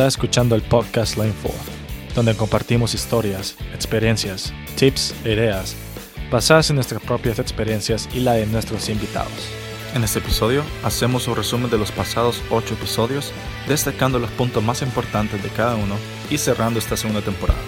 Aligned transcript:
Está 0.00 0.08
escuchando 0.08 0.54
el 0.54 0.62
podcast 0.62 1.18
Lane 1.18 1.34
4, 1.42 1.60
donde 2.14 2.34
compartimos 2.34 2.94
historias, 2.94 3.54
experiencias, 3.74 4.50
tips 4.74 5.14
e 5.26 5.32
ideas 5.32 5.76
basadas 6.30 6.70
en 6.70 6.76
nuestras 6.76 7.02
propias 7.02 7.38
experiencias 7.38 8.08
y 8.14 8.20
la 8.20 8.32
de 8.32 8.46
nuestros 8.46 8.88
invitados. 8.88 9.30
En 9.94 10.02
este 10.02 10.20
episodio 10.20 10.64
hacemos 10.84 11.28
un 11.28 11.36
resumen 11.36 11.70
de 11.70 11.76
los 11.76 11.92
pasados 11.92 12.40
8 12.48 12.76
episodios, 12.76 13.30
destacando 13.68 14.18
los 14.18 14.30
puntos 14.30 14.64
más 14.64 14.80
importantes 14.80 15.42
de 15.42 15.50
cada 15.50 15.76
uno 15.76 15.96
y 16.30 16.38
cerrando 16.38 16.78
esta 16.78 16.96
segunda 16.96 17.20
temporada, 17.20 17.60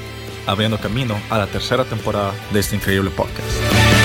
abriendo 0.46 0.78
camino 0.78 1.14
a 1.28 1.36
la 1.36 1.48
tercera 1.48 1.84
temporada 1.84 2.32
de 2.50 2.60
este 2.60 2.76
increíble 2.76 3.10
podcast. 3.10 4.01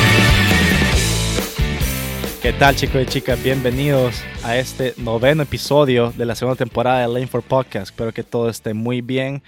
¿Qué 2.47 2.53
tal 2.53 2.75
chicos 2.75 3.01
y 3.01 3.05
chicas? 3.05 3.43
Bienvenidos 3.43 4.23
a 4.41 4.55
este 4.55 4.93
noveno 4.95 5.43
episodio 5.43 6.11
de 6.11 6.25
la 6.25 6.33
segunda 6.33 6.55
temporada 6.55 7.01
de 7.01 7.09
Lane 7.09 7.27
for 7.27 7.43
Podcast. 7.43 7.91
Espero 7.91 8.13
que 8.13 8.23
todo 8.23 8.47
esté 8.47 8.73
muy 8.73 9.01
bien. 9.01 9.43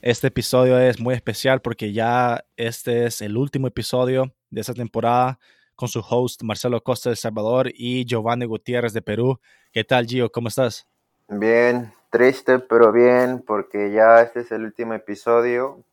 Este 0.00 0.28
episodio 0.28 0.78
es 0.78 0.98
muy 0.98 1.14
especial 1.14 1.60
porque 1.60 1.92
ya 1.92 2.42
este 2.56 3.04
es 3.04 3.20
el 3.20 3.36
último 3.36 3.66
episodio 3.66 4.32
de 4.48 4.62
esta 4.62 4.72
temporada 4.72 5.38
con 5.76 5.90
su 5.90 6.00
host 6.00 6.42
Marcelo 6.42 6.82
Costa 6.82 7.10
de 7.10 7.12
El 7.12 7.16
Salvador 7.18 7.68
y 7.74 8.06
Giovanni 8.06 8.46
Gutiérrez 8.46 8.94
de 8.94 9.02
Perú. 9.02 9.38
¿Qué 9.70 9.84
tal 9.84 10.06
Gio? 10.06 10.32
¿Cómo 10.32 10.48
estás? 10.48 10.86
Bien, 11.28 11.92
triste 12.08 12.60
pero 12.60 12.92
bien 12.92 13.44
porque 13.46 13.92
ya 13.92 14.22
este 14.22 14.40
es 14.40 14.52
el 14.52 14.64
último 14.64 14.94
episodio 14.94 15.84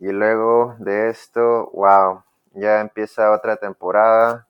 y 0.00 0.10
luego 0.10 0.74
de 0.80 1.10
esto, 1.10 1.70
wow, 1.72 2.24
ya 2.54 2.80
empieza 2.80 3.30
otra 3.30 3.54
temporada 3.54 4.48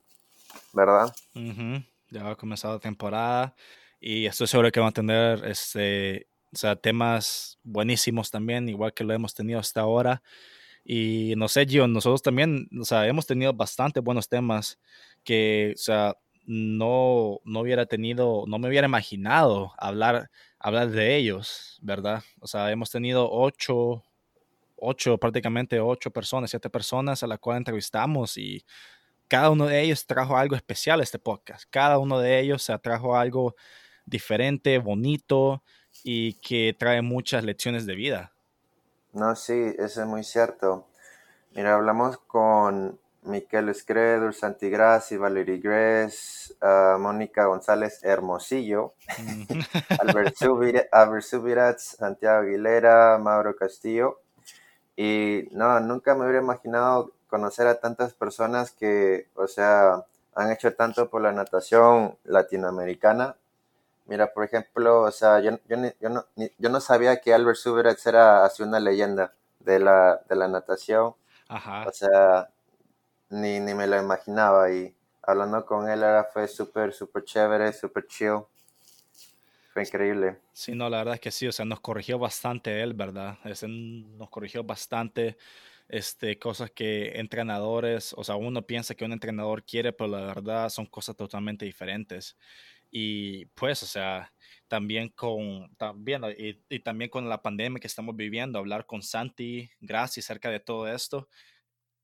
¿verdad? 0.72 1.14
Ya 2.10 2.22
va 2.22 2.30
a 2.32 2.36
comenzar 2.36 2.72
la 2.72 2.78
temporada 2.78 3.54
y 4.00 4.26
estoy 4.26 4.46
seguro 4.46 4.70
que 4.70 4.80
van 4.80 4.90
a 4.90 4.92
tener 4.92 5.44
este, 5.46 6.26
o 6.52 6.56
sea, 6.56 6.76
temas 6.76 7.58
buenísimos 7.62 8.30
también, 8.30 8.68
igual 8.68 8.92
que 8.92 9.04
lo 9.04 9.14
hemos 9.14 9.34
tenido 9.34 9.58
hasta 9.58 9.80
ahora. 9.80 10.22
Y 10.84 11.34
no 11.36 11.48
sé, 11.48 11.64
Gio, 11.66 11.86
nosotros 11.86 12.22
también, 12.22 12.68
o 12.78 12.84
sea, 12.84 13.06
hemos 13.06 13.26
tenido 13.26 13.52
bastante 13.52 14.00
buenos 14.00 14.28
temas 14.28 14.78
que, 15.24 15.72
o 15.74 15.78
sea, 15.78 16.16
no, 16.44 17.38
no 17.44 17.60
hubiera 17.60 17.86
tenido, 17.86 18.44
no 18.46 18.58
me 18.58 18.68
hubiera 18.68 18.86
imaginado 18.88 19.72
hablar, 19.78 20.30
hablar 20.58 20.90
de 20.90 21.16
ellos, 21.16 21.78
¿verdad? 21.82 22.22
O 22.40 22.46
sea, 22.46 22.70
hemos 22.72 22.90
tenido 22.90 23.30
ocho, 23.30 24.02
ocho, 24.76 25.18
prácticamente 25.18 25.80
ocho 25.80 26.10
personas, 26.10 26.50
siete 26.50 26.68
personas 26.68 27.22
a 27.22 27.28
las 27.28 27.38
cuales 27.38 27.60
entrevistamos 27.60 28.36
y 28.36 28.64
cada 29.32 29.48
uno 29.48 29.64
de 29.64 29.80
ellos 29.80 30.06
trajo 30.06 30.36
algo 30.36 30.56
especial 30.56 31.00
a 31.00 31.04
este 31.04 31.18
podcast. 31.18 31.64
Cada 31.70 31.98
uno 31.98 32.18
de 32.18 32.38
ellos 32.38 32.62
se 32.62 32.78
trajo 32.78 33.16
algo 33.16 33.54
diferente, 34.04 34.76
bonito 34.76 35.62
y 36.04 36.34
que 36.34 36.76
trae 36.78 37.00
muchas 37.00 37.42
lecciones 37.42 37.86
de 37.86 37.94
vida. 37.94 38.32
No, 39.14 39.34
sí, 39.34 39.74
eso 39.78 40.02
es 40.02 40.06
muy 40.06 40.22
cierto. 40.22 40.86
Mira, 41.54 41.76
hablamos 41.76 42.18
con 42.18 43.00
Miquel 43.22 43.74
Scredur, 43.74 44.34
Santi 44.34 44.68
Grassi, 44.68 45.16
Valerie 45.16 45.60
Gress, 45.60 46.54
uh, 46.60 46.98
Mónica 46.98 47.46
González 47.46 48.04
Hermosillo, 48.04 48.92
Albert, 49.98 50.36
Subirat, 51.22 51.78
Santiago 51.78 52.42
Aguilera, 52.42 53.16
Mauro 53.16 53.56
Castillo. 53.56 54.20
Y 54.94 55.48
no, 55.52 55.80
nunca 55.80 56.14
me 56.14 56.24
hubiera 56.24 56.42
imaginado 56.42 57.14
conocer 57.32 57.66
a 57.66 57.80
tantas 57.80 58.12
personas 58.12 58.72
que, 58.72 59.26
o 59.36 59.46
sea, 59.46 60.04
han 60.34 60.52
hecho 60.52 60.74
tanto 60.74 61.08
por 61.08 61.22
la 61.22 61.32
natación 61.32 62.18
latinoamericana. 62.24 63.36
Mira, 64.04 64.34
por 64.34 64.44
ejemplo, 64.44 65.00
o 65.00 65.10
sea, 65.10 65.40
yo, 65.40 65.52
yo, 65.66 65.78
yo, 65.98 66.10
no, 66.10 66.26
yo 66.36 66.68
no, 66.68 66.78
sabía 66.78 67.22
que 67.22 67.32
Albert 67.32 67.56
Suberetz 67.56 68.06
era 68.06 68.44
así 68.44 68.62
una 68.62 68.78
leyenda 68.80 69.32
de 69.60 69.78
la, 69.78 70.20
de 70.28 70.36
la 70.36 70.46
natación. 70.46 71.14
Ajá. 71.48 71.86
O 71.88 71.92
sea, 71.92 72.50
ni, 73.30 73.60
ni 73.60 73.72
me 73.72 73.86
lo 73.86 73.98
imaginaba 73.98 74.70
y 74.70 74.94
hablando 75.22 75.64
con 75.64 75.88
él 75.88 76.02
era 76.02 76.24
fue 76.24 76.46
súper, 76.46 76.92
súper 76.92 77.24
chévere, 77.24 77.72
súper 77.72 78.06
chill. 78.06 78.40
Fue 79.72 79.84
increíble. 79.84 80.36
Sí, 80.52 80.74
no, 80.74 80.90
la 80.90 80.98
verdad 80.98 81.14
es 81.14 81.20
que 81.20 81.30
sí, 81.30 81.48
o 81.48 81.52
sea, 81.52 81.64
nos 81.64 81.80
corrigió 81.80 82.18
bastante 82.18 82.82
él, 82.82 82.92
¿verdad? 82.92 83.38
Ese 83.42 83.68
nos 83.68 84.28
corrigió 84.28 84.62
bastante 84.62 85.38
este, 85.92 86.38
cosas 86.38 86.70
que 86.70 87.20
entrenadores, 87.20 88.14
o 88.16 88.24
sea, 88.24 88.36
uno 88.36 88.66
piensa 88.66 88.94
que 88.94 89.04
un 89.04 89.12
entrenador 89.12 89.62
quiere, 89.62 89.92
pero 89.92 90.08
la 90.10 90.22
verdad 90.22 90.70
son 90.70 90.86
cosas 90.86 91.16
totalmente 91.16 91.66
diferentes. 91.66 92.38
Y 92.90 93.44
pues, 93.54 93.82
o 93.82 93.86
sea, 93.86 94.32
también 94.68 95.10
con, 95.10 95.74
también, 95.76 96.22
y, 96.38 96.58
y 96.70 96.80
también 96.80 97.10
con 97.10 97.28
la 97.28 97.42
pandemia 97.42 97.78
que 97.78 97.86
estamos 97.88 98.16
viviendo, 98.16 98.58
hablar 98.58 98.86
con 98.86 99.02
Santi, 99.02 99.70
gracias 99.80 100.26
acerca 100.26 100.50
de 100.50 100.60
todo 100.60 100.88
esto, 100.88 101.28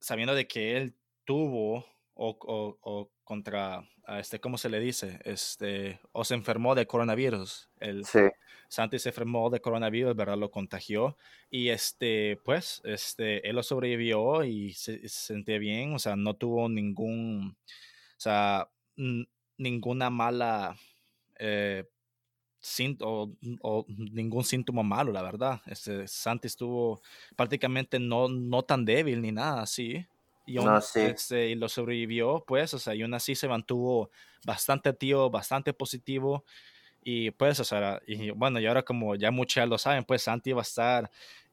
sabiendo 0.00 0.34
de 0.34 0.46
que 0.46 0.76
él 0.76 0.94
tuvo 1.24 1.86
o, 2.20 2.36
o, 2.40 2.78
o 2.82 3.10
contra, 3.22 3.88
este, 4.08 4.40
¿cómo 4.40 4.58
se 4.58 4.68
le 4.68 4.80
dice? 4.80 5.20
Este, 5.24 6.00
o 6.12 6.24
se 6.24 6.34
enfermó 6.34 6.74
de 6.74 6.86
coronavirus. 6.86 7.70
El, 7.78 8.04
sí. 8.04 8.20
Santi 8.68 8.98
se 8.98 9.10
enfermó 9.10 9.48
de 9.50 9.60
coronavirus, 9.60 10.16
¿verdad? 10.16 10.36
Lo 10.36 10.50
contagió 10.50 11.16
y 11.48 11.68
este, 11.68 12.38
pues, 12.44 12.82
este, 12.84 13.48
él 13.48 13.54
lo 13.54 13.62
sobrevivió 13.62 14.44
y 14.44 14.72
se, 14.74 15.08
sentía 15.08 15.58
bien, 15.58 15.94
o 15.94 15.98
sea, 15.98 16.16
no 16.16 16.34
tuvo 16.34 16.68
ningún, 16.68 17.56
o 17.56 18.20
sea, 18.20 18.68
ninguna 19.56 20.10
mala, 20.10 20.76
eh, 21.38 21.84
o, 23.00 23.30
o, 23.62 23.86
ningún 23.88 24.42
síntoma 24.42 24.82
malo, 24.82 25.12
la 25.12 25.22
verdad. 25.22 25.62
Este, 25.66 26.08
Santi 26.08 26.48
estuvo 26.48 27.00
prácticamente 27.36 28.00
no, 28.00 28.28
no 28.28 28.64
tan 28.64 28.84
débil 28.84 29.22
ni 29.22 29.30
nada 29.30 29.62
así. 29.62 30.04
Y, 30.48 30.56
aún, 30.56 30.80
este, 30.94 31.48
y 31.50 31.54
lo 31.56 31.68
sobrevivió, 31.68 32.42
pues, 32.46 32.72
o 32.72 32.78
sea, 32.78 32.94
y 32.94 33.02
aún 33.02 33.12
así 33.12 33.34
se 33.34 33.48
mantuvo 33.48 34.10
bastante 34.46 34.88
activo, 34.88 35.28
bastante 35.28 35.74
positivo. 35.74 36.44
Y 37.04 37.30
pues, 37.32 37.60
o 37.60 37.64
sea, 37.64 38.00
y 38.06 38.30
bueno, 38.30 38.58
y 38.58 38.66
ahora 38.66 38.82
como 38.82 39.14
ya 39.14 39.30
muchos 39.30 39.68
lo 39.68 39.76
saben, 39.76 40.04
pues 40.04 40.22
Santi 40.22 40.52
va 40.52 40.60
a 40.60 40.62
estar 40.62 41.10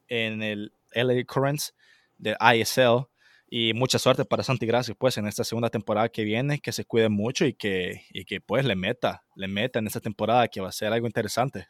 en 0.08 0.42
el 0.42 0.72
LA 0.94 1.26
Currents 1.26 1.76
de 2.18 2.38
ISL. 2.40 3.08
Y 3.50 3.74
mucha 3.74 4.00
suerte 4.00 4.24
para 4.24 4.44
Santi 4.44 4.66
Gracias, 4.66 4.96
pues, 4.98 5.18
en 5.18 5.28
esta 5.28 5.44
segunda 5.44 5.70
temporada 5.70 6.08
que 6.08 6.24
viene, 6.24 6.60
que 6.60 6.72
se 6.72 6.86
cuide 6.86 7.10
mucho 7.10 7.46
y 7.46 7.54
que, 7.54 8.06
y 8.12 8.24
que 8.24 8.40
pues 8.40 8.64
le 8.64 8.76
meta, 8.76 9.24
le 9.36 9.48
meta 9.48 9.80
en 9.80 9.88
esta 9.88 10.00
temporada, 10.00 10.48
que 10.48 10.62
va 10.62 10.70
a 10.70 10.72
ser 10.72 10.94
algo 10.94 11.06
interesante. 11.06 11.68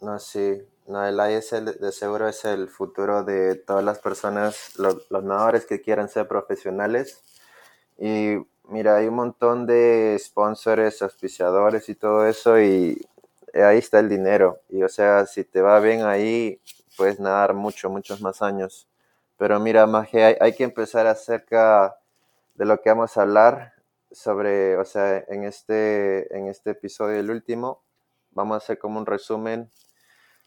No, 0.00 0.18
sí, 0.18 0.58
no, 0.86 1.04
el 1.06 1.18
ISL 1.18 1.78
de 1.80 1.92
seguro 1.92 2.28
es 2.28 2.44
el 2.44 2.68
futuro 2.68 3.24
de 3.24 3.54
todas 3.54 3.82
las 3.82 3.98
personas, 4.00 4.78
los, 4.78 5.10
nadadores 5.10 5.64
que 5.64 5.80
quieran 5.80 6.08
ser 6.08 6.28
profesionales. 6.28 7.22
Y 7.98 8.36
mira, 8.68 8.96
hay 8.96 9.08
un 9.08 9.14
montón 9.14 9.66
de 9.66 10.16
sponsors, 10.20 11.00
auspiciadores 11.00 11.88
y 11.88 11.94
todo 11.94 12.26
eso, 12.26 12.60
y 12.60 13.00
ahí 13.54 13.78
está 13.78 14.00
el 14.00 14.10
dinero. 14.10 14.60
Y 14.68 14.82
o 14.82 14.88
sea, 14.88 15.26
si 15.26 15.44
te 15.44 15.62
va 15.62 15.80
bien 15.80 16.02
ahí, 16.02 16.60
puedes 16.98 17.18
nadar 17.18 17.54
mucho, 17.54 17.88
muchos 17.88 18.20
más 18.20 18.42
años. 18.42 18.86
Pero 19.38 19.58
mira, 19.60 19.86
Maje, 19.86 20.24
hay, 20.24 20.36
hay, 20.40 20.54
que 20.54 20.64
empezar 20.64 21.06
acerca 21.06 21.96
de 22.54 22.66
lo 22.66 22.80
que 22.80 22.90
vamos 22.90 23.16
a 23.16 23.22
hablar 23.22 23.74
sobre, 24.12 24.76
o 24.76 24.84
sea, 24.84 25.18
en 25.28 25.44
este, 25.44 26.36
en 26.36 26.48
este 26.48 26.70
episodio, 26.70 27.18
el 27.18 27.30
último, 27.30 27.82
vamos 28.32 28.54
a 28.54 28.58
hacer 28.58 28.78
como 28.78 28.98
un 28.98 29.06
resumen 29.06 29.70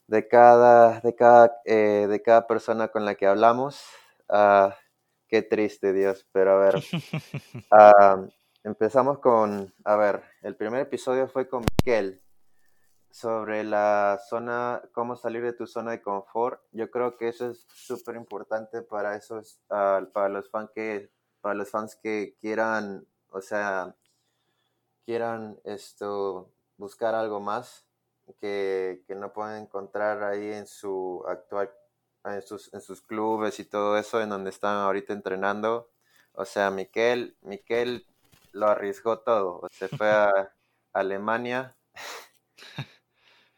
de 0.08 0.28
cada, 0.28 1.02
de 1.02 1.16
cada, 1.16 1.62
eh, 1.66 2.08
de 2.10 2.22
cada 2.22 2.48
persona 2.48 2.88
con 2.88 3.06
la 3.06 3.16
que 3.16 3.28
hablamos. 3.28 3.84
Ah, 4.30 4.76
qué 5.28 5.42
triste, 5.42 5.94
Dios, 5.94 6.26
pero 6.32 6.52
a 6.52 6.58
ver. 6.58 6.76
Ah, 7.72 8.26
empezamos 8.64 9.20
con, 9.20 9.74
a 9.84 9.96
ver, 9.96 10.24
el 10.42 10.56
primer 10.56 10.82
episodio 10.82 11.28
fue 11.28 11.50
con 11.50 11.66
Miguel 11.86 12.22
sobre 13.12 13.64
la 13.64 14.20
zona, 14.30 14.82
cómo 14.94 15.16
salir 15.16 15.44
de 15.44 15.54
tu 15.54 15.68
zona 15.68 15.92
de 15.92 16.02
confort. 16.02 16.62
Yo 16.72 16.90
creo 16.92 17.18
que 17.18 17.30
eso 17.30 17.50
es 17.50 17.66
súper 17.74 18.16
importante 18.16 18.82
para 18.82 19.16
esos, 19.16 19.60
uh, 19.70 20.06
para 20.12 20.30
los 20.30 20.50
fans 20.50 20.70
que, 20.74 21.12
para 21.42 21.56
los 21.56 21.70
fans 21.70 21.96
que 21.96 22.36
quieran, 22.40 23.08
o 23.30 23.42
sea, 23.42 23.96
quieran 25.06 25.60
esto, 25.64 26.52
buscar 26.78 27.16
algo 27.16 27.40
más 27.40 27.87
que, 28.36 29.04
que 29.08 29.16
no 29.16 29.34
pueden 29.34 29.64
encontrar 29.64 30.24
ahí 30.24 30.52
en 30.54 30.68
su 30.68 31.24
actual, 31.28 31.72
en 32.26 32.42
sus, 32.42 32.74
en 32.74 32.82
sus 32.82 33.02
clubes 33.02 33.60
y 33.60 33.66
todo 33.66 33.98
eso, 33.98 34.22
en 34.22 34.30
donde 34.30 34.50
están 34.50 34.78
ahorita 34.78 35.14
entrenando. 35.14 35.90
O 36.34 36.46
sea, 36.46 36.72
Miquel, 36.72 37.38
Miquel 37.42 38.06
lo 38.52 38.68
arriesgó 38.68 39.20
todo. 39.20 39.68
Se 39.72 39.88
fue 39.90 40.10
a 40.10 40.52
Alemania 40.94 41.76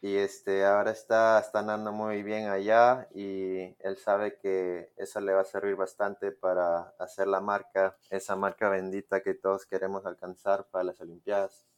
y 0.01 0.15
este 0.17 0.65
ahora 0.65 0.91
está, 0.91 1.39
está 1.39 1.59
andando 1.59 1.91
muy 1.91 2.23
bien 2.23 2.47
allá 2.49 3.07
y 3.13 3.75
él 3.79 3.97
sabe 3.97 4.37
que 4.37 4.93
eso 4.97 5.19
le 5.21 5.33
va 5.33 5.41
a 5.41 5.45
servir 5.45 5.75
bastante 5.75 6.31
para 6.31 6.93
hacer 6.99 7.27
la 7.27 7.41
marca, 7.41 7.97
esa 8.09 8.35
marca 8.35 8.69
bendita 8.69 9.21
que 9.21 9.33
todos 9.33 9.65
queremos 9.65 10.05
alcanzar 10.05 10.67
para 10.69 10.85
las 10.85 11.01
Olimpiadas. 11.01 11.68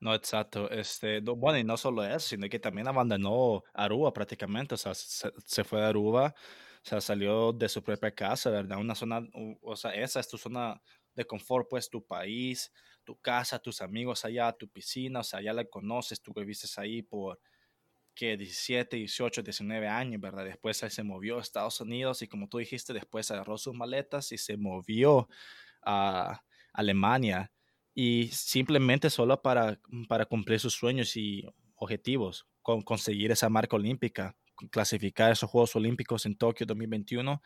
No, 0.00 0.14
exacto. 0.14 0.70
Este, 0.70 1.20
no, 1.22 1.36
bueno, 1.36 1.58
y 1.58 1.64
no 1.64 1.76
solo 1.76 2.04
eso, 2.04 2.20
sino 2.28 2.48
que 2.48 2.58
también 2.58 2.86
abandonó 2.86 3.62
Aruba 3.72 4.12
prácticamente, 4.12 4.74
o 4.74 4.78
sea, 4.78 4.94
se, 4.94 5.30
se 5.44 5.64
fue 5.64 5.80
de 5.80 5.86
Aruba, 5.86 6.34
o 6.84 6.88
sea, 6.88 7.00
salió 7.00 7.52
de 7.52 7.68
su 7.68 7.82
propia 7.82 8.10
casa, 8.14 8.50
¿verdad? 8.50 8.78
Una 8.78 8.94
zona, 8.94 9.26
o 9.62 9.74
sea, 9.76 9.92
esa 9.94 10.20
es 10.20 10.28
tu 10.28 10.36
zona 10.38 10.80
de 11.14 11.24
confort, 11.26 11.66
pues 11.70 11.88
tu 11.88 12.04
país, 12.04 12.70
tu 13.04 13.16
casa, 13.18 13.58
tus 13.58 13.80
amigos 13.80 14.24
allá, 14.26 14.52
tu 14.52 14.68
piscina, 14.68 15.20
o 15.20 15.24
sea, 15.24 15.40
ya 15.40 15.54
la 15.54 15.64
conoces, 15.64 16.20
tú 16.22 16.32
viviste 16.34 16.68
ahí 16.80 17.02
por 17.02 17.40
que 18.14 18.36
17, 18.36 18.96
18, 18.96 19.42
19 19.42 19.88
años, 19.88 20.20
¿verdad? 20.20 20.44
Después 20.44 20.78
se 20.78 21.02
movió 21.02 21.38
a 21.38 21.42
Estados 21.42 21.80
Unidos 21.80 22.22
y 22.22 22.28
como 22.28 22.48
tú 22.48 22.58
dijiste, 22.58 22.92
después 22.94 23.30
agarró 23.30 23.58
sus 23.58 23.74
maletas 23.74 24.32
y 24.32 24.38
se 24.38 24.56
movió 24.56 25.28
a 25.82 26.42
Alemania 26.72 27.52
y 27.98 28.28
simplemente 28.28 29.08
solo 29.08 29.40
para, 29.40 29.80
para 30.06 30.26
cumplir 30.26 30.60
sus 30.60 30.74
sueños 30.74 31.16
y 31.16 31.48
objetivos, 31.76 32.46
con, 32.60 32.82
conseguir 32.82 33.32
esa 33.32 33.48
marca 33.48 33.74
olímpica, 33.74 34.36
clasificar 34.70 35.32
esos 35.32 35.48
Juegos 35.48 35.74
Olímpicos 35.76 36.26
en 36.26 36.36
Tokio 36.36 36.66
2021 36.66 37.40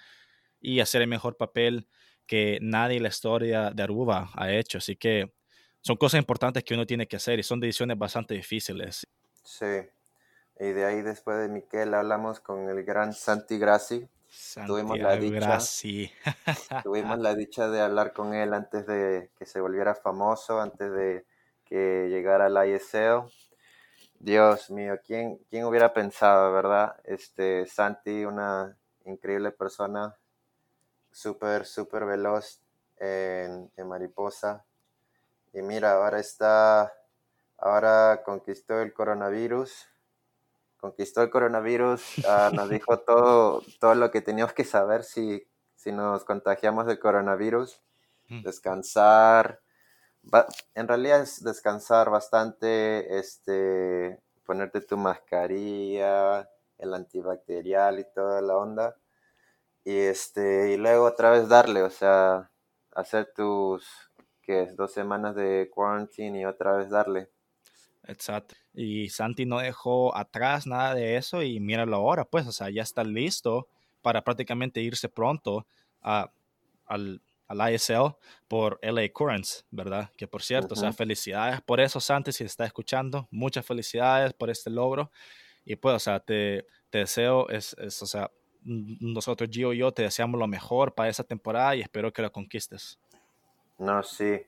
y 0.61 0.81
hacer 0.81 1.03
el 1.03 1.09
mejor 1.09 1.37
papel 1.37 1.89
que 2.27 2.59
nadie 2.61 2.97
en 2.97 3.05
la 3.05 3.11
historia 3.11 3.71
de 3.71 3.81
Aruba 3.81 4.33
ha 4.35 4.53
hecho. 4.53 4.79
Así 4.79 4.97
que 4.97 5.33
son 5.83 5.97
cosas 5.97 6.19
importantes 6.19 6.65
que 6.65 6.75
uno 6.75 6.85
tiene 6.85 7.07
que 7.07 7.15
hacer 7.15 7.39
y 7.39 7.45
son 7.45 7.61
decisiones 7.61 7.97
bastante 7.97 8.35
difíciles. 8.35 9.07
Sí. 9.45 9.89
Y 10.59 10.65
de 10.65 10.85
ahí 10.85 11.01
después 11.01 11.39
de 11.39 11.49
Miquel 11.49 11.95
hablamos 11.95 12.41
con 12.41 12.69
el 12.69 12.83
gran 12.83 13.13
Santi 13.13 13.57
Grassi. 13.57 14.09
Tuvimos 14.67 14.99
la 14.99 15.17
dicha, 15.17 15.59
tuvimos 16.85 17.19
la 17.19 17.35
dicha 17.35 17.69
de 17.69 17.81
hablar 17.81 18.13
con 18.13 18.33
él 18.33 18.55
antes 18.55 18.87
de 18.87 19.31
que 19.37 19.45
se 19.45 19.61
volviera 19.61 19.95
famoso, 19.95 20.61
antes 20.61 20.93
de 20.93 21.27
que 21.65 22.09
llegara 22.09 22.47
al 22.47 22.69
ISL. 22.69 23.29
Dios 24.21 24.71
mío, 24.71 25.01
¿quién, 25.05 25.39
quién 25.49 25.65
hubiera 25.65 25.93
pensado, 25.93 26.53
verdad? 26.53 27.01
Este, 27.05 27.67
Santi, 27.67 28.25
una 28.25 28.77
increíble 29.05 29.51
persona, 29.51 30.17
súper, 31.11 31.67
súper 31.67 32.05
veloz 32.05 32.61
en, 32.99 33.73
en 33.77 33.89
mariposa. 33.89 34.65
Y 35.53 35.63
mira, 35.63 35.95
ahora 35.95 36.21
está, 36.21 36.93
ahora 37.59 38.23
conquistó 38.25 38.81
el 38.81 38.93
coronavirus, 38.93 39.90
conquistó 40.81 41.23
el 41.23 41.31
coronavirus, 41.31 42.25
ah, 42.27 42.51
nos 42.55 42.69
dijo 42.71 42.99
todo, 43.01 43.63
todo 43.81 43.95
lo 43.95 44.11
que 44.11 44.23
teníamos 44.23 44.55
que 44.55 44.65
saber 44.65 45.05
si, 45.05 45.47
si 45.77 45.93
nos 45.93 46.25
contagiamos 46.25 46.87
del 46.87 46.99
coronavirus, 46.99 47.81
Mm. 48.31 48.43
descansar, 48.43 49.61
en 50.75 50.89
realidad 50.89 51.23
es 51.23 51.43
descansar 51.43 52.11
bastante, 52.11 53.19
este, 53.19 54.21
ponerte 54.45 54.81
tu 54.81 54.97
mascarilla, 54.97 56.49
el 56.79 56.95
antibacterial 56.95 57.99
y 57.99 58.05
toda 58.15 58.41
la 58.41 58.57
onda. 58.57 58.97
Y 59.85 59.97
este, 59.99 60.73
y 60.73 60.77
luego 60.77 61.05
otra 61.07 61.31
vez 61.31 61.49
darle, 61.49 61.83
o 61.83 61.91
sea, 61.91 62.51
hacer 62.93 63.33
tus, 63.35 63.87
¿qué 64.43 64.63
es? 64.63 64.77
Dos 64.77 64.93
semanas 64.93 65.35
de 65.35 65.71
quarantine 65.75 66.41
y 66.41 66.45
otra 66.45 66.77
vez 66.77 66.91
darle. 66.91 67.31
Exacto. 68.05 68.55
Y 68.75 69.09
Santi 69.09 69.47
no 69.47 69.59
dejó 69.59 70.17
atrás 70.17 70.67
nada 70.67 70.95
de 70.95 71.17
eso 71.17 71.43
y 71.43 71.61
míralo 71.61 71.97
ahora, 71.97 72.25
pues, 72.25 72.47
o 72.47 72.53
sea, 72.53 72.71
ya 72.71 72.83
está 72.83 73.05
listo 73.05 73.69
para 74.03 74.23
prácticamente 74.23 74.81
irse 74.81 75.09
pronto 75.09 75.67
a, 76.03 76.31
al, 76.87 77.21
al 77.49 77.75
ISL 77.75 78.15
por 78.47 78.79
LA 78.83 79.09
Currents, 79.13 79.65
¿verdad? 79.71 80.11
Que 80.17 80.29
por 80.29 80.43
cierto, 80.43 80.75
o 80.75 80.77
sea, 80.77 80.93
felicidades 80.93 81.61
por 81.61 81.81
eso, 81.81 82.01
Santi, 82.01 82.33
si 82.33 82.45
está 82.45 82.65
escuchando, 82.65 83.27
muchas 83.31 83.67
felicidades 83.67 84.33
por 84.33 84.51
este 84.51 84.71
logro. 84.71 85.11
Y 85.65 85.77
pues, 85.77 85.97
o 85.97 85.99
sea, 85.99 86.21
te, 86.21 86.67
te 86.91 86.99
deseo, 86.99 87.49
es, 87.49 87.75
es, 87.79 88.01
o 88.03 88.07
sea, 88.07 88.31
nosotros, 88.63 89.51
Gio 89.51 89.73
y 89.73 89.79
yo, 89.79 89.93
te 89.93 90.03
deseamos 90.03 90.39
lo 90.39 90.47
mejor 90.47 90.95
para 90.95 91.09
esa 91.09 91.25
temporada 91.25 91.75
y 91.75 91.81
espero 91.81 92.13
que 92.13 92.23
la 92.23 92.31
conquistes. 92.31 92.99
No, 93.79 94.03
sí. 94.03 94.43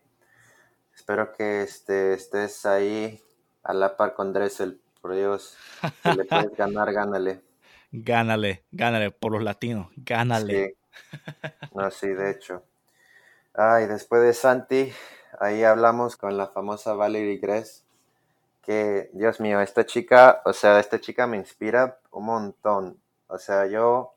Espero 0.94 1.32
que 1.32 1.62
este, 1.62 2.14
estés 2.14 2.66
ahí 2.66 3.20
a 3.62 3.74
la 3.74 3.96
par 3.96 4.14
con 4.14 4.32
Dressel, 4.32 4.80
por 5.00 5.14
Dios. 5.14 5.56
Si 6.02 6.16
le 6.16 6.24
puedes 6.24 6.54
ganar, 6.56 6.92
gánale. 6.92 7.42
Gánale, 7.90 8.64
gánale 8.72 9.10
por 9.10 9.32
los 9.32 9.42
latinos, 9.42 9.88
gánale. 9.96 10.66
Sí, 10.66 11.68
no, 11.74 11.90
sí, 11.90 12.08
de 12.08 12.30
hecho. 12.30 12.62
Ah, 13.54 13.80
y 13.82 13.86
después 13.86 14.22
de 14.22 14.32
Santi, 14.32 14.92
ahí 15.38 15.62
hablamos 15.62 16.16
con 16.16 16.38
la 16.38 16.46
famosa 16.46 16.94
Valerie 16.94 17.36
Gress, 17.36 17.84
que, 18.62 19.10
Dios 19.12 19.40
mío, 19.40 19.60
esta 19.60 19.84
chica, 19.84 20.40
o 20.46 20.52
sea, 20.54 20.80
esta 20.80 21.00
chica 21.00 21.26
me 21.26 21.36
inspira 21.36 21.98
un 22.12 22.24
montón. 22.26 22.98
O 23.26 23.38
sea, 23.38 23.66
yo, 23.66 24.14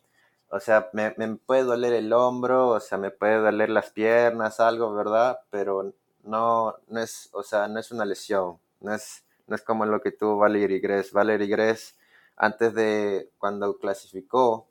o 0.49 0.59
sea, 0.61 0.89
me, 0.93 1.13
me 1.17 1.35
puede 1.35 1.63
doler 1.63 1.93
el 1.93 2.13
hombro, 2.13 2.69
o 2.69 2.79
sea, 2.79 2.97
me 2.97 3.11
puede 3.11 3.37
doler 3.39 3.69
las 3.69 3.89
piernas, 3.89 4.61
algo, 4.61 4.93
¿verdad? 4.93 5.39
Pero 5.49 5.93
no, 6.23 6.75
no 6.87 6.99
es, 7.01 7.29
o 7.33 7.43
sea, 7.43 7.67
no 7.67 7.79
es 7.79 7.91
una 7.91 8.05
lesión, 8.05 8.57
no 8.79 8.93
es, 8.93 9.24
no 9.47 9.55
es 9.55 9.61
como 9.61 9.85
lo 9.85 10.01
que 10.01 10.11
tuvo 10.11 10.37
Valerie 10.37 10.79
Gress. 10.79 11.11
Valerie 11.11 11.47
Gress, 11.47 11.95
antes 12.35 12.73
de, 12.73 13.31
cuando 13.37 13.77
clasificó 13.77 14.67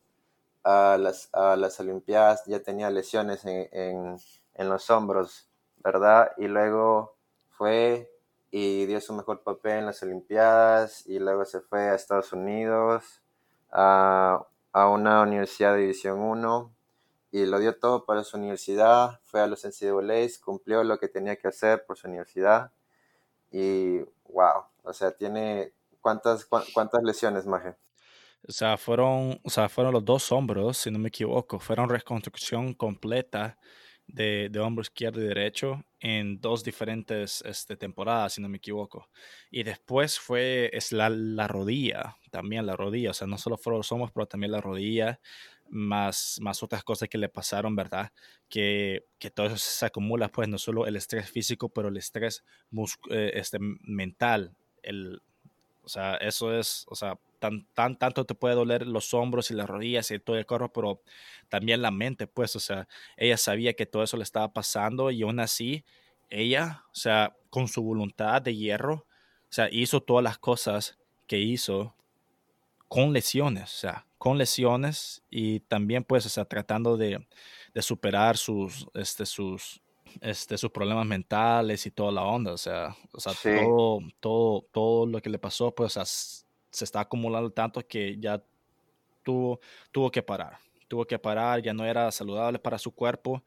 a 0.62 0.97
las, 0.99 1.29
a 1.32 1.56
las 1.56 1.79
Olimpiadas, 1.81 2.44
ya 2.47 2.61
tenía 2.62 2.91
lesiones 2.91 3.44
en, 3.44 3.69
en, 3.73 4.17
en 4.55 4.69
los 4.69 4.91
hombros, 4.91 5.49
¿verdad? 5.79 6.32
Y 6.38 6.49
luego 6.49 7.17
fue 7.50 8.11
y 8.50 8.87
dio 8.87 9.00
su 9.00 9.12
mejor 9.12 9.43
papel 9.43 9.79
en 9.79 9.87
las 9.87 10.03
Olimpiadas 10.03 11.06
y 11.06 11.19
luego 11.19 11.44
se 11.44 11.61
fue 11.61 11.88
a 11.88 11.94
Estados 11.94 12.32
Unidos 12.32 13.20
a, 13.73 14.47
a 14.73 14.88
una 14.88 15.23
universidad 15.23 15.75
de 15.75 15.81
División 15.81 16.20
1 16.20 16.73
y 17.32 17.47
lo 17.47 17.59
dio 17.59 17.77
todo 17.77 18.05
para 18.05 18.23
su 18.23 18.37
universidad, 18.37 19.20
fue 19.25 19.41
a 19.41 19.49
los 19.49 19.65
NCAAs, 19.65 20.38
cumplió 20.38 20.85
lo 20.85 20.99
que 20.99 21.09
tenía 21.09 21.35
que 21.35 21.49
hacer 21.49 21.85
por 21.85 21.97
su 21.97 22.06
universidad 22.06 22.70
y 23.56 23.99
wow, 24.25 24.65
o 24.83 24.93
sea, 24.93 25.12
tiene 25.12 25.73
cuántas, 26.01 26.45
cu- 26.45 26.65
cuántas 26.73 27.03
lesiones, 27.05 27.47
Maje. 27.47 27.77
O 28.47 28.53
sea, 28.53 28.77
fueron, 28.77 29.41
o 29.43 29.49
sea, 29.51 29.69
fueron 29.69 29.93
los 29.95 30.05
dos 30.05 30.31
hombros, 30.33 30.77
si 30.77 30.91
no 30.91 30.99
me 30.99 31.09
equivoco. 31.09 31.61
Fueron 31.61 31.89
reconstrucción 31.89 32.75
completa 32.75 33.56
de, 34.06 34.49
de 34.51 34.61
hombro 34.61 34.83
izquierdo 34.83 35.23
y 35.23 35.27
derecho 35.29 35.83
en 36.01 36.41
dos 36.41 36.62
diferentes 36.62 37.43
este, 37.47 37.77
temporadas, 37.77 38.35
si 38.35 38.43
no 38.43 38.49
me 38.51 38.59
equivoco. 38.59 39.09
Y 39.51 39.62
después 39.62 40.19
fue 40.19 40.69
es 40.75 40.93
la, 40.93 41.08
la 41.08 41.49
rodilla, 41.49 42.17
también 42.31 42.67
la 42.67 42.77
rodilla. 42.77 43.11
O 43.11 43.15
sea, 43.15 43.27
no 43.27 43.39
solo 43.39 43.56
fueron 43.56 43.79
los 43.79 43.93
hombros, 43.93 44.11
pero 44.13 44.27
también 44.27 44.53
la 44.53 44.61
rodilla, 44.61 45.20
más, 45.69 46.39
más 46.41 46.63
otras 46.63 46.85
cosas 46.85 47.09
que 47.09 47.19
le 47.19 47.29
pasaron, 47.29 47.75
¿verdad? 47.77 48.13
Que, 48.49 49.05
que 49.19 49.31
todo 49.31 49.47
eso 49.47 49.56
se 49.56 49.87
acumula, 49.87 50.29
pues 50.29 50.49
no 50.49 50.59
solo 50.59 50.87
el 50.87 50.97
estrés 50.97 51.31
físico, 51.31 51.69
pero 51.69 51.89
el 51.89 51.97
estrés 51.97 52.44
eh, 53.11 53.33
este, 53.35 53.59
mental, 53.61 54.55
el, 54.83 55.21
o 55.83 55.89
sea, 55.89 56.15
eso 56.17 56.59
es, 56.59 56.87
o 56.89 56.94
sea, 56.94 57.19
tan, 57.39 57.67
tan, 57.75 57.99
tanto 57.99 58.25
te 58.25 58.35
puede 58.35 58.55
doler 58.55 58.87
los 58.87 59.13
hombros 59.13 59.51
y 59.51 59.55
las 59.55 59.69
rodillas 59.69 60.11
y 60.11 60.19
todo 60.19 60.37
el 60.37 60.47
cuerpo, 60.47 60.73
pero 60.73 61.03
también 61.49 61.83
la 61.83 61.91
mente, 61.91 62.27
pues, 62.27 62.56
o 62.56 62.61
sea, 62.61 62.89
ella 63.17 63.37
sabía 63.37 63.75
que 63.75 63.87
todo 63.87 64.03
eso 64.03 64.17
le 64.17 64.23
estaba 64.23 64.53
pasando 64.53 65.11
y 65.11 65.23
aún 65.23 65.41
así, 65.41 65.85
ella, 66.31 66.85
o 66.91 66.94
sea, 66.94 67.37
con 67.51 67.69
su 67.69 67.83
voluntad 67.83 68.41
de 68.41 68.56
hierro, 68.56 68.94
o 68.94 69.53
sea, 69.55 69.69
hizo 69.71 70.03
todas 70.03 70.25
las 70.25 70.39
cosas 70.39 70.99
que 71.27 71.39
hizo 71.39 71.94
con 72.89 73.13
lesiones, 73.13 73.65
o 73.65 73.79
sea, 73.79 74.06
con 74.24 74.38
lesiones 74.38 75.22
y 75.28 75.60
también, 75.60 76.02
pues, 76.02 76.24
o 76.24 76.31
sea, 76.31 76.46
tratando 76.46 76.96
de, 76.96 77.26
de 77.74 77.82
superar 77.82 78.38
sus, 78.38 78.88
este, 78.94 79.26
sus, 79.26 79.82
este, 80.22 80.56
sus 80.56 80.70
problemas 80.70 81.04
mentales 81.04 81.84
y 81.84 81.90
toda 81.90 82.10
la 82.10 82.22
onda, 82.22 82.54
o 82.54 82.56
sea, 82.56 82.96
o 83.12 83.20
sea, 83.20 83.34
Sí, 83.34 83.50
todo, 83.54 84.00
todo, 84.20 84.62
todo 84.72 85.04
lo 85.04 85.20
que 85.20 85.28
le 85.28 85.38
pasó, 85.38 85.74
pues, 85.74 85.94
o 85.98 86.02
sea, 86.02 86.06
se 86.06 86.84
está 86.86 87.00
acumulando 87.00 87.50
tanto 87.50 87.86
que 87.86 88.16
ya 88.19 88.43
tuvo, 89.22 89.60
tuvo 89.93 90.10
que 90.10 90.22
parar, 90.22 90.56
tuvo 90.88 91.04
que 91.04 91.19
parar, 91.19 91.60
ya 91.60 91.74
no 91.74 91.84
era 91.84 92.10
saludable 92.10 92.58
para 92.58 92.78
su 92.78 92.93
cuerpo, 92.93 93.44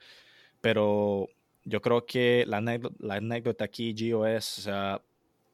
pero 0.62 1.28
yo 1.64 1.82
creo 1.82 2.06
que 2.06 2.46
la 2.46 2.58
anécdota, 2.58 2.96
la 3.00 3.16
anécdota 3.16 3.66
aquí, 3.66 3.96
Gio, 3.98 4.28
es, 4.28 4.60
o 4.60 4.62
sea, 4.62 5.02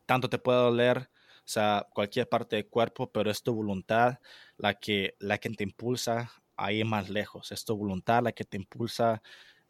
tanto 0.05 0.29
te 0.29 0.37
puede 0.37 0.59
doler, 0.59 1.09
o 1.45 1.47
sea, 1.47 1.87
cualquier 1.93 2.29
parte 2.29 2.55
del 2.57 2.67
cuerpo, 2.69 3.11
pero 3.11 3.29
es 3.31 3.43
tu 3.43 3.53
voluntad 3.53 4.19
la 4.57 4.75
que, 4.75 5.15
la 5.19 5.37
que 5.39 5.49
te 5.51 5.63
impulsa 5.63 6.31
a 6.55 6.71
ir 6.71 6.85
más 6.85 7.09
lejos, 7.09 7.51
es 7.51 7.65
tu 7.65 7.75
voluntad 7.75 8.23
la 8.23 8.31
que 8.31 8.43
te 8.45 8.57
impulsa 8.57 9.21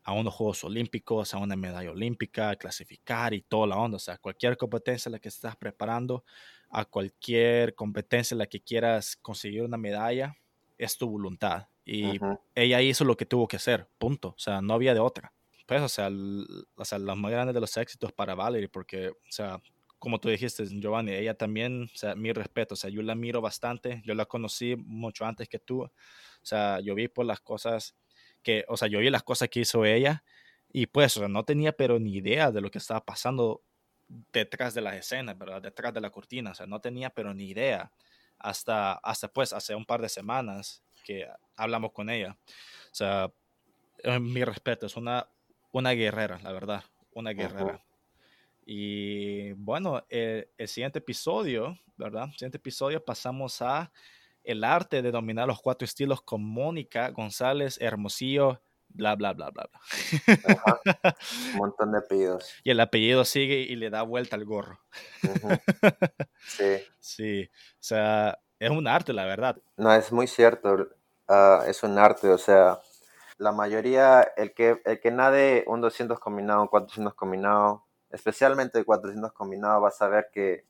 a 0.04 0.14
unos 0.14 0.34
Juegos 0.34 0.64
Olímpicos, 0.64 1.34
a 1.34 1.38
una 1.38 1.56
medalla 1.56 1.92
olímpica, 1.92 2.50
a 2.52 2.56
clasificar 2.58 3.34
y 3.34 3.42
toda 3.42 3.68
la 3.68 3.78
onda, 3.78 3.96
o 3.98 4.00
sea, 4.00 4.18
cualquier 4.18 4.58
competencia 4.58 5.10
en 5.10 5.14
la 5.14 5.20
que 5.20 5.30
estás 5.30 5.56
preparando, 5.56 6.26
a 6.70 6.86
cualquier 6.86 7.74
competencia 7.76 8.36
en 8.36 8.40
la 8.40 8.48
que 8.48 8.62
quieras 8.62 9.16
conseguir 9.16 9.64
una 9.64 9.78
medalla, 9.78 10.36
es 10.78 10.98
tu 10.98 11.08
voluntad. 11.10 11.68
Y 11.86 12.20
ella 12.56 12.82
hizo 12.82 13.06
lo 13.06 13.16
que 13.18 13.26
tuvo 13.26 13.48
que 13.48 13.56
hacer, 13.58 13.88
punto, 13.98 14.30
o 14.30 14.40
sea, 14.40 14.62
no 14.62 14.74
había 14.74 14.94
de 14.94 15.00
otra. 15.00 15.34
Pues, 15.66 15.82
o 15.82 15.88
sea, 15.90 16.08
l- 16.08 16.46
o 16.76 16.86
sea, 16.86 17.00
los 17.00 17.16
más 17.18 17.32
grandes 17.32 17.54
de 17.54 17.62
los 17.62 17.78
éxitos 17.78 18.12
para 18.12 18.36
Valerie, 18.36 18.68
porque, 18.70 19.10
o 19.10 19.16
sea, 19.30 19.62
como 20.04 20.20
tú 20.20 20.28
dijiste, 20.28 20.66
Giovanni, 20.66 21.14
ella 21.14 21.34
también, 21.34 21.84
o 21.84 21.98
sea, 21.98 22.14
mi 22.14 22.34
respeto, 22.34 22.74
o 22.74 22.76
sea, 22.76 22.90
yo 22.90 23.02
la 23.02 23.16
miro 23.16 23.40
bastante, 23.40 24.02
yo 24.04 24.14
la 24.16 24.26
conocí 24.26 24.76
mucho 24.76 25.24
antes 25.24 25.48
que 25.48 25.60
tú, 25.60 25.84
o 25.84 25.92
sea, 26.42 26.82
yo 26.82 26.94
vi 26.94 27.08
por 27.08 27.26
las 27.26 27.40
cosas 27.40 27.96
que, 28.42 28.66
o 28.68 28.76
sea, 28.76 28.90
yo 28.90 29.00
vi 29.00 29.10
las 29.10 29.24
cosas 29.24 29.48
que 29.48 29.62
hizo 29.62 29.86
ella 29.86 30.26
y 30.74 30.88
pues, 30.88 31.16
o 31.16 31.22
sea, 31.22 31.30
no 31.30 31.46
tenía 31.46 31.72
pero 31.72 32.00
ni 32.00 32.18
idea 32.18 32.52
de 32.52 32.60
lo 32.60 32.70
que 32.70 32.80
estaba 32.80 33.06
pasando 33.06 33.62
detrás 34.34 34.74
de 34.74 34.82
las 34.82 34.96
escenas, 34.96 35.38
¿verdad? 35.38 35.62
Detrás 35.62 35.94
de 35.94 36.02
la 36.02 36.10
cortina, 36.10 36.52
o 36.52 36.54
sea, 36.54 36.66
no 36.66 36.82
tenía 36.82 37.10
pero 37.10 37.34
ni 37.34 37.46
idea 37.46 37.90
hasta, 38.40 38.96
hasta 38.96 39.30
pues, 39.30 39.54
hace 39.54 39.74
un 39.74 39.86
par 39.86 40.02
de 40.02 40.10
semanas 40.10 40.84
que 41.06 41.30
hablamos 41.56 41.94
con 41.94 42.10
ella. 42.10 42.38
O 42.92 42.94
sea, 42.94 43.32
mi 44.20 44.44
respeto, 44.44 44.86
es 44.86 44.98
una, 44.98 45.30
una 45.72 45.92
guerrera, 45.92 46.40
la 46.44 46.52
verdad, 46.52 46.84
una 47.14 47.32
guerrera. 47.32 47.82
Y 48.66 49.52
bueno, 49.54 50.06
el, 50.10 50.48
siguiente 50.68 51.00
episodio, 51.00 51.78
¿verdad? 51.98 52.26
El 52.26 52.34
siguiente 52.34 52.58
episodio 52.58 53.04
pasamos 53.04 53.62
a 53.62 53.92
el 54.44 54.64
arte 54.64 55.02
de 55.02 55.12
dominar 55.12 55.48
los 55.48 55.62
cuatro 55.62 55.86
estilos 55.86 56.22
con 56.22 56.44
Mónica 56.44 57.10
González 57.12 57.78
Hermosillo, 57.82 58.62
bla, 58.90 59.16
bla, 59.16 59.34
bla, 59.34 59.50
bla, 59.52 59.70
bla. 59.72 59.82
Un 61.54 61.58
montón 61.58 61.92
de 61.92 62.00
apellidos. 62.00 62.54
Y 62.64 62.72
el 62.72 62.80
apellido 62.80 63.26
sigue 63.26 63.60
y 63.62 63.76
le 63.76 63.90
da 63.90 64.02
vuelta 64.04 64.36
al 64.36 64.46
gorro. 64.46 64.80
Sí. 66.46 66.84
Sí, 67.00 67.50
o 67.54 67.78
sea, 67.80 68.38
es 68.60 68.70
un 68.70 68.86
arte, 68.86 69.14
la 69.14 69.26
verdad. 69.26 69.58
No, 69.78 69.94
es 69.94 70.12
muy 70.12 70.28
cierto, 70.28 70.90
ah, 71.30 71.64
es 71.68 71.84
un 71.84 71.98
arte, 71.98 72.28
o 72.30 72.38
sea, 72.38 72.82
la 73.38 73.52
mayoría, 73.54 74.22
el 74.36 74.54
que, 74.54 74.82
el 74.84 75.00
que 75.00 75.12
nade 75.12 75.64
un 75.68 75.82
200 75.82 76.20
combinado, 76.20 76.62
un 76.62 76.68
400 76.68 77.14
combinado, 77.14 77.86
especialmente 78.14 78.80
el 78.80 78.86
400 78.86 79.34
combinado, 79.34 79.82
vas 79.82 80.02
a 80.02 80.08
ver 80.08 80.30
que 80.32 80.66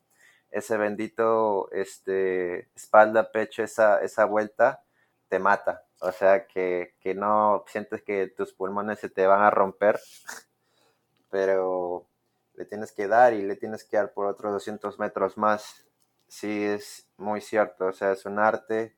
ese 0.50 0.76
bendito 0.76 1.70
este, 1.72 2.70
espalda, 2.74 3.30
pecho, 3.32 3.62
esa, 3.62 4.00
esa 4.02 4.24
vuelta 4.24 4.82
te 5.28 5.38
mata. 5.38 5.84
O 6.00 6.12
sea, 6.12 6.46
que, 6.46 6.94
que 7.00 7.14
no 7.14 7.64
sientes 7.68 8.02
que 8.02 8.28
tus 8.28 8.52
pulmones 8.52 8.98
se 8.98 9.10
te 9.10 9.26
van 9.26 9.42
a 9.42 9.50
romper, 9.50 10.00
pero 11.30 12.06
le 12.54 12.64
tienes 12.64 12.92
que 12.92 13.08
dar 13.08 13.34
y 13.34 13.42
le 13.42 13.56
tienes 13.56 13.84
que 13.84 13.96
dar 13.96 14.12
por 14.12 14.26
otros 14.26 14.52
200 14.52 14.98
metros 14.98 15.36
más. 15.36 15.84
Sí, 16.28 16.64
es 16.64 17.08
muy 17.16 17.40
cierto. 17.40 17.86
O 17.86 17.92
sea, 17.92 18.12
es 18.12 18.24
un 18.26 18.38
arte. 18.38 18.96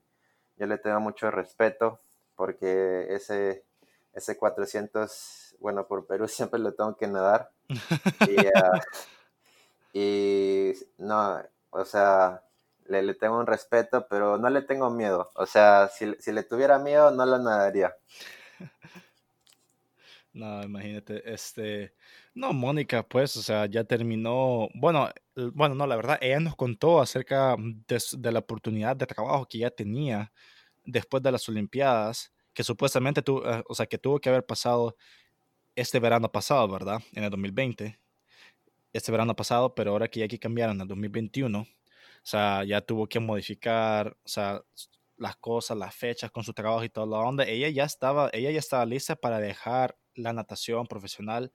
Yo 0.56 0.66
le 0.66 0.78
tengo 0.78 1.00
mucho 1.00 1.30
respeto 1.30 2.00
porque 2.36 3.06
ese, 3.14 3.64
ese 4.12 4.36
400, 4.36 5.56
bueno, 5.58 5.86
por 5.86 6.06
Perú 6.06 6.28
siempre 6.28 6.60
lo 6.60 6.74
tengo 6.74 6.96
que 6.96 7.06
nadar. 7.08 7.50
Y, 9.98 10.74
no, 10.98 11.42
o 11.70 11.84
sea, 11.86 12.42
le, 12.86 13.02
le, 13.02 13.14
tengo 13.14 13.38
un 13.38 13.46
respeto, 13.46 14.06
pero 14.10 14.36
no 14.36 14.50
le 14.50 14.60
tengo 14.60 14.90
miedo. 14.90 15.30
O 15.34 15.46
sea, 15.46 15.88
si, 15.88 16.14
si 16.18 16.32
le 16.32 16.42
tuviera 16.42 16.78
miedo, 16.78 17.10
no 17.12 17.24
lo 17.24 17.38
nadaría. 17.38 17.96
No, 20.32 20.62
imagínate, 20.62 21.32
este, 21.32 21.94
no, 22.34 22.52
Mónica, 22.52 23.02
pues, 23.02 23.38
o 23.38 23.42
sea, 23.42 23.64
ya 23.64 23.84
terminó, 23.84 24.68
bueno, 24.74 25.08
bueno, 25.54 25.74
no, 25.74 25.86
la 25.86 25.96
verdad, 25.96 26.18
ella 26.20 26.40
nos 26.40 26.56
contó 26.56 27.00
acerca 27.00 27.56
de, 27.58 27.98
de, 28.18 28.32
la 28.32 28.40
oportunidad 28.40 28.96
de 28.96 29.06
trabajo 29.06 29.46
que 29.48 29.56
ya 29.60 29.70
tenía 29.70 30.30
después 30.84 31.22
de 31.22 31.32
las 31.32 31.48
Olimpiadas, 31.48 32.34
que 32.52 32.64
supuestamente 32.64 33.22
tu, 33.22 33.38
eh, 33.46 33.64
o 33.66 33.74
sea, 33.74 33.86
que 33.86 33.96
tuvo 33.96 34.20
que 34.20 34.28
haber 34.28 34.44
pasado 34.44 34.96
este 35.76 36.00
verano 36.00 36.32
pasado, 36.32 36.68
¿verdad? 36.68 37.00
En 37.12 37.24
el 37.24 37.30
2020. 37.30 37.98
Este 38.92 39.12
verano 39.12 39.36
pasado, 39.36 39.74
pero 39.74 39.92
ahora 39.92 40.08
que 40.08 40.20
ya 40.20 40.28
que 40.28 40.38
cambiaron 40.38 40.80
al 40.80 40.88
2021, 40.88 41.60
o 41.60 41.66
sea, 42.22 42.64
ya 42.64 42.80
tuvo 42.80 43.06
que 43.06 43.20
modificar, 43.20 44.16
o 44.24 44.28
sea, 44.28 44.62
las 45.18 45.36
cosas, 45.36 45.76
las 45.76 45.94
fechas 45.94 46.30
con 46.30 46.44
su 46.44 46.52
trabajo 46.52 46.82
y 46.84 46.88
toda 46.88 47.06
la 47.06 47.18
onda. 47.18 47.44
Ella 47.44 47.68
ya 47.68 47.84
estaba, 47.84 48.30
ella 48.32 48.50
ya 48.50 48.58
estaba 48.58 48.86
lista 48.86 49.16
para 49.16 49.38
dejar 49.38 49.96
la 50.14 50.32
natación 50.32 50.86
profesional 50.86 51.52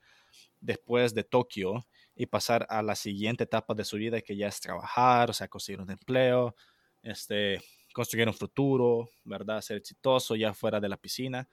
después 0.60 1.14
de 1.14 1.24
Tokio 1.24 1.88
y 2.16 2.28
pasar 2.28 2.66
a 2.70 2.84
la 2.84 2.96
siguiente 2.96 3.44
etapa 3.46 3.74
de 3.74 3.86
su 3.86 3.98
vida 3.98 4.22
que 4.22 4.36
ya 4.36 4.48
es 4.48 4.60
trabajar, 4.62 5.32
o 5.32 5.34
sea, 5.34 5.48
conseguir 5.48 5.82
un 5.82 5.90
empleo, 5.92 6.56
este, 7.02 7.62
construir 7.94 8.28
un 8.28 8.34
futuro, 8.34 9.10
¿verdad? 9.24 9.62
Ser 9.62 9.78
exitoso 9.78 10.36
ya 10.36 10.54
fuera 10.54 10.80
de 10.80 10.90
la 10.90 10.98
piscina. 10.98 11.50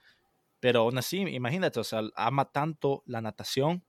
Pero 0.60 0.80
aún 0.80 0.98
así, 0.98 1.18
imagínate, 1.18 1.78
o 1.80 1.84
sea, 1.84 2.02
ama 2.16 2.50
tanto 2.50 3.02
la 3.06 3.20
natación 3.20 3.84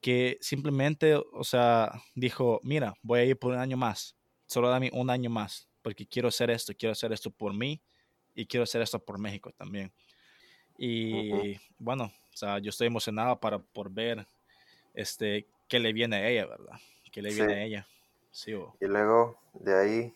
que 0.00 0.38
simplemente, 0.40 1.14
o 1.14 1.44
sea, 1.44 1.92
dijo, 2.14 2.60
mira, 2.62 2.94
voy 3.02 3.20
a 3.20 3.24
ir 3.24 3.38
por 3.38 3.52
un 3.52 3.58
año 3.58 3.76
más, 3.76 4.16
solo 4.46 4.70
dame 4.70 4.90
un 4.94 5.10
año 5.10 5.28
más, 5.28 5.68
porque 5.82 6.06
quiero 6.06 6.28
hacer 6.28 6.50
esto, 6.50 6.72
quiero 6.76 6.92
hacer 6.92 7.12
esto 7.12 7.30
por 7.30 7.52
mí 7.52 7.82
y 8.34 8.46
quiero 8.46 8.64
hacer 8.64 8.80
esto 8.80 8.98
por 8.98 9.18
México 9.18 9.52
también. 9.52 9.92
Y 10.78 11.60
bueno, 11.78 12.04
o 12.04 12.36
sea, 12.36 12.58
yo 12.58 12.70
estoy 12.70 12.86
emocionado 12.86 13.38
para 13.38 13.58
por 13.58 13.90
ver 13.90 14.26
este 14.94 15.46
qué 15.68 15.78
le 15.78 15.92
viene 15.92 16.16
a 16.16 16.28
ella, 16.28 16.46
¿verdad? 16.46 16.80
¿Qué 17.12 17.20
le 17.20 17.34
viene 17.34 17.52
a 17.52 17.64
ella? 17.64 17.86
Sí, 18.30 18.52
Y 18.80 18.86
luego 18.86 19.38
de 19.54 19.78
ahí 19.78 20.14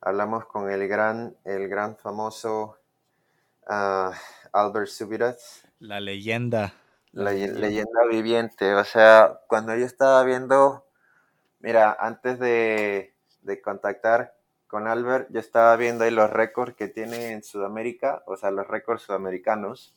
hablamos 0.00 0.44
con 0.44 0.70
el 0.70 0.86
gran, 0.88 1.36
el 1.44 1.68
gran 1.68 1.96
famoso 1.96 2.76
uh, 3.72 4.12
Albert 4.52 4.88
Subirats. 4.88 5.66
La 5.78 6.00
leyenda. 6.00 6.74
La, 7.12 7.32
leyenda. 7.32 8.04
viviente. 8.10 8.74
O 8.74 8.84
sea, 8.84 9.40
cuando 9.48 9.74
yo 9.76 9.84
estaba 9.84 10.22
viendo, 10.24 10.86
mira, 11.60 11.96
antes 11.98 12.38
de, 12.38 13.14
de 13.42 13.60
contactar 13.60 14.34
con 14.66 14.88
Albert, 14.88 15.28
yo 15.30 15.40
estaba 15.40 15.76
viendo 15.76 16.04
ahí 16.04 16.10
los 16.10 16.30
récords 16.30 16.74
que 16.74 16.88
tiene 16.88 17.32
en 17.32 17.42
Sudamérica, 17.42 18.22
o 18.26 18.36
sea, 18.36 18.50
los 18.50 18.66
récords 18.66 19.02
sudamericanos. 19.02 19.94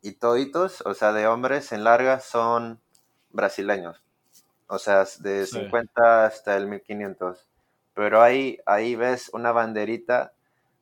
Y 0.00 0.12
toditos, 0.12 0.80
o 0.82 0.94
sea, 0.94 1.12
de 1.12 1.26
hombres 1.26 1.72
en 1.72 1.84
largas 1.84 2.24
son 2.24 2.80
brasileños. 3.30 4.02
O 4.68 4.78
sea, 4.78 5.04
de 5.18 5.44
50 5.44 6.24
hasta 6.24 6.56
el 6.56 6.68
1500. 6.68 7.48
Pero 7.94 8.22
ahí, 8.22 8.58
ahí 8.64 8.94
ves 8.94 9.28
una 9.32 9.50
banderita 9.50 10.32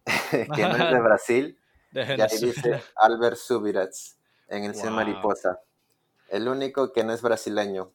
que 0.31 0.63
no 0.63 0.77
es 0.77 0.91
de 0.91 1.01
Brasil, 1.03 1.59
y 1.93 1.99
ahí 1.99 2.39
dice 2.41 2.83
Albert 2.97 3.37
Subirats 3.37 4.19
en 4.49 4.65
el 4.65 4.73
wow. 4.73 4.91
Mariposa. 4.91 5.61
El 6.29 6.49
único 6.49 6.93
que 6.93 7.05
no 7.05 7.13
es 7.13 7.23
brasileño. 7.23 7.93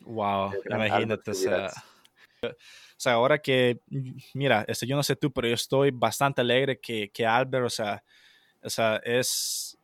Wow, 0.00 0.52
imagínate. 0.70 1.30
O 1.30 1.34
sea, 1.34 1.70
o 2.42 3.02
sea, 3.02 3.14
ahora 3.14 3.38
que, 3.38 3.80
mira, 4.34 4.64
este, 4.68 4.86
yo 4.86 4.96
no 4.96 5.02
sé 5.02 5.16
tú, 5.16 5.32
pero 5.32 5.48
yo 5.48 5.54
estoy 5.54 5.90
bastante 5.90 6.40
alegre 6.40 6.80
que, 6.80 7.10
que 7.10 7.26
Albert, 7.26 7.66
o 7.66 7.70
sea, 7.70 8.02
o 8.62 8.70
sea, 8.70 8.96
es, 9.04 9.78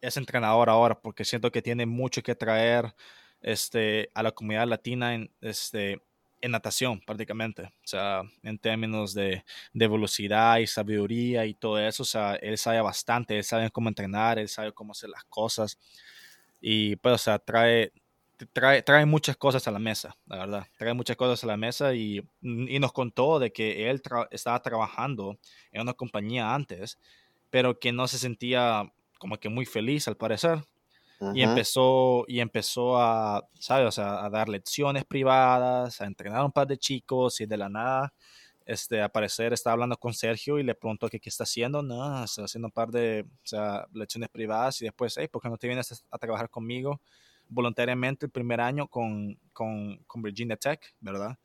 es 0.00 0.16
entrenador 0.16 0.68
ahora 0.68 0.98
porque 0.98 1.24
siento 1.24 1.50
que 1.50 1.62
tiene 1.62 1.86
mucho 1.86 2.22
que 2.22 2.34
traer 2.34 2.94
este, 3.40 4.10
a 4.14 4.22
la 4.22 4.32
comunidad 4.32 4.66
latina 4.66 5.14
en, 5.14 5.30
este, 5.40 6.00
en 6.44 6.50
natación 6.50 7.00
prácticamente, 7.00 7.62
o 7.62 7.86
sea, 7.86 8.22
en 8.42 8.58
términos 8.58 9.14
de, 9.14 9.44
de, 9.72 9.88
velocidad 9.88 10.58
y 10.58 10.66
sabiduría 10.66 11.46
y 11.46 11.54
todo 11.54 11.78
eso, 11.78 12.02
o 12.02 12.06
sea, 12.06 12.34
él 12.36 12.58
sabe 12.58 12.82
bastante, 12.82 13.36
él 13.38 13.44
sabe 13.44 13.70
cómo 13.70 13.88
entrenar, 13.88 14.38
él 14.38 14.48
sabe 14.48 14.72
cómo 14.72 14.92
hacer 14.92 15.08
las 15.08 15.24
cosas. 15.24 15.78
Y 16.60 16.96
pues, 16.96 17.14
o 17.14 17.18
sea, 17.18 17.38
trae, 17.38 17.92
trae, 18.52 18.82
trae 18.82 19.06
muchas 19.06 19.36
cosas 19.38 19.66
a 19.66 19.70
la 19.70 19.78
mesa, 19.78 20.16
la 20.26 20.38
verdad, 20.38 20.66
trae 20.76 20.92
muchas 20.92 21.16
cosas 21.16 21.42
a 21.44 21.46
la 21.46 21.56
mesa 21.56 21.94
y, 21.94 22.20
y 22.42 22.78
nos 22.78 22.92
contó 22.92 23.38
de 23.38 23.50
que 23.50 23.88
él 23.88 24.02
estaba 24.30 24.60
trabajando 24.60 25.38
en 25.72 25.80
una 25.82 25.94
compañía 25.94 26.54
antes, 26.54 26.98
pero 27.48 27.78
que 27.78 27.92
no 27.92 28.06
se 28.06 28.18
sentía 28.18 28.92
como 29.18 29.38
que 29.38 29.48
muy 29.48 29.64
feliz 29.64 30.08
al 30.08 30.18
parecer, 30.18 30.62
y 31.34 31.42
empezó, 31.42 32.24
y 32.28 32.40
empezó 32.40 32.98
a, 32.98 33.46
¿sabes? 33.58 33.98
a 33.98 34.28
dar 34.30 34.48
lecciones 34.48 35.04
privadas, 35.04 36.00
a 36.00 36.06
entrenar 36.06 36.40
a 36.40 36.44
un 36.44 36.52
par 36.52 36.66
de 36.66 36.76
chicos 36.76 37.40
y 37.40 37.46
de 37.46 37.56
la 37.56 37.68
nada, 37.68 38.12
este, 38.66 39.02
aparecer, 39.02 39.52
estaba 39.52 39.74
hablando 39.74 39.96
con 39.96 40.14
Sergio 40.14 40.58
y 40.58 40.62
le 40.62 40.74
preguntó 40.74 41.08
que 41.08 41.20
qué 41.20 41.28
está 41.28 41.44
haciendo. 41.44 41.82
No, 41.82 42.24
está 42.24 42.44
haciendo 42.44 42.68
un 42.68 42.72
par 42.72 42.90
de 42.90 43.26
o 43.28 43.46
sea, 43.46 43.86
lecciones 43.92 44.30
privadas 44.30 44.80
y 44.80 44.86
después, 44.86 45.14
hey, 45.18 45.28
¿por 45.28 45.42
qué 45.42 45.48
no 45.48 45.58
te 45.58 45.66
vienes 45.66 46.04
a, 46.10 46.18
trabajar 46.18 46.48
conmigo 46.48 47.00
voluntariamente 47.48 48.24
el 48.26 48.32
primer 48.32 48.60
año 48.60 48.88
con, 48.88 49.38
con, 49.52 49.98
con 50.06 50.22
Virginia 50.22 50.56
Tech, 50.56 50.94
¿verdad? 51.00 51.36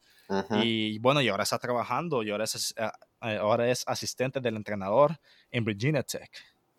Y 0.62 1.00
bueno, 1.00 1.22
y 1.22 1.28
ahora 1.28 1.42
está 1.42 1.58
trabajando, 1.58 2.22
y 2.22 2.30
ahora 2.30 2.44
es, 2.44 2.76
eh, 2.78 3.38
ahora 3.40 3.68
es 3.68 3.84
asistente 3.88 4.40
del 4.40 4.58
entrenador 4.58 5.20
en 5.50 5.66
Virginia 5.66 6.04
Tech. 6.04 6.30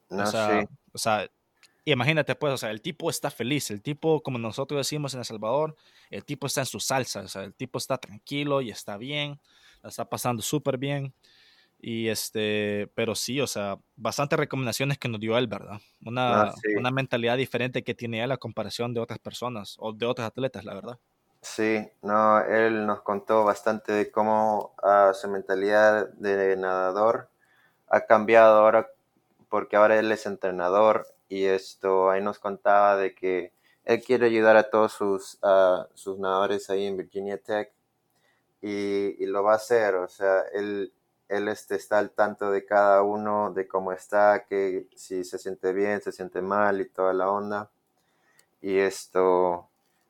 No, 0.08 0.22
o, 0.22 0.26
sea, 0.26 0.64
o 0.92 0.98
sea, 0.98 1.28
imagínate, 1.92 2.34
pues, 2.34 2.52
o 2.52 2.56
sea, 2.56 2.70
el 2.70 2.80
tipo 2.80 3.10
está 3.10 3.30
feliz, 3.30 3.70
el 3.70 3.82
tipo, 3.82 4.22
como 4.22 4.38
nosotros 4.38 4.78
decimos 4.78 5.14
en 5.14 5.20
El 5.20 5.24
Salvador, 5.24 5.76
el 6.10 6.24
tipo 6.24 6.46
está 6.46 6.60
en 6.60 6.66
su 6.66 6.80
salsa, 6.80 7.20
o 7.20 7.28
sea, 7.28 7.44
el 7.44 7.54
tipo 7.54 7.78
está 7.78 7.98
tranquilo 7.98 8.60
y 8.60 8.70
está 8.70 8.96
bien, 8.96 9.40
la 9.82 9.90
está 9.90 10.08
pasando 10.08 10.42
súper 10.42 10.78
bien. 10.78 11.14
Y 11.82 12.08
este, 12.08 12.90
pero 12.94 13.14
sí, 13.14 13.40
o 13.40 13.46
sea, 13.46 13.78
bastantes 13.96 14.38
recomendaciones 14.38 14.98
que 14.98 15.08
nos 15.08 15.18
dio 15.18 15.38
él, 15.38 15.46
¿verdad? 15.46 15.80
Una, 16.04 16.42
ah, 16.42 16.54
una 16.76 16.90
mentalidad 16.90 17.38
diferente 17.38 17.82
que 17.82 17.94
tiene 17.94 18.22
él 18.22 18.32
a 18.32 18.36
comparación 18.36 18.92
de 18.92 19.00
otras 19.00 19.18
personas 19.18 19.76
o 19.78 19.92
de 19.94 20.04
otros 20.04 20.26
atletas, 20.26 20.64
la 20.64 20.74
verdad. 20.74 20.98
Sí, 21.40 21.88
no, 22.02 22.40
él 22.40 22.86
nos 22.86 23.00
contó 23.00 23.44
bastante 23.44 23.92
de 23.92 24.10
cómo 24.10 24.74
uh, 24.82 25.14
su 25.14 25.26
mentalidad 25.28 26.10
de 26.10 26.54
nadador 26.56 27.30
ha 27.88 28.02
cambiado 28.02 28.58
ahora 28.58 28.88
porque 29.48 29.76
ahora 29.76 29.98
él 29.98 30.12
es 30.12 30.26
entrenador 30.26 31.06
y 31.30 31.46
esto 31.46 32.10
ahí 32.10 32.20
nos 32.20 32.38
contaba 32.38 32.96
de 32.96 33.14
que 33.14 33.52
él 33.84 34.02
quiere 34.02 34.26
ayudar 34.26 34.56
a 34.56 34.68
todos 34.68 34.92
sus, 34.92 35.38
sus 35.94 36.18
nadadores 36.18 36.68
ahí 36.70 36.86
en 36.86 36.96
Virginia 36.98 37.38
Tech 37.38 37.72
y, 38.60 39.22
y, 39.22 39.26
lo 39.26 39.42
va 39.42 39.52
a 39.52 39.56
hacer, 39.56 39.94
o 39.94 40.08
sea, 40.08 40.42
él, 40.52 40.92
él 41.28 41.48
este, 41.48 41.76
está 41.76 41.98
al 41.98 42.10
tanto 42.10 42.50
de 42.50 42.66
cada 42.66 43.02
uno, 43.02 43.52
de 43.52 43.66
cómo 43.68 43.92
está, 43.92 44.44
que 44.44 44.86
si 44.96 45.24
se 45.24 45.38
siente 45.38 45.72
bien, 45.72 46.02
se 46.02 46.12
siente 46.12 46.42
mal 46.42 46.80
y 46.80 46.88
toda 46.88 47.14
la 47.14 47.30
onda. 47.30 47.70
Y 48.60 48.78
esto, 48.78 49.68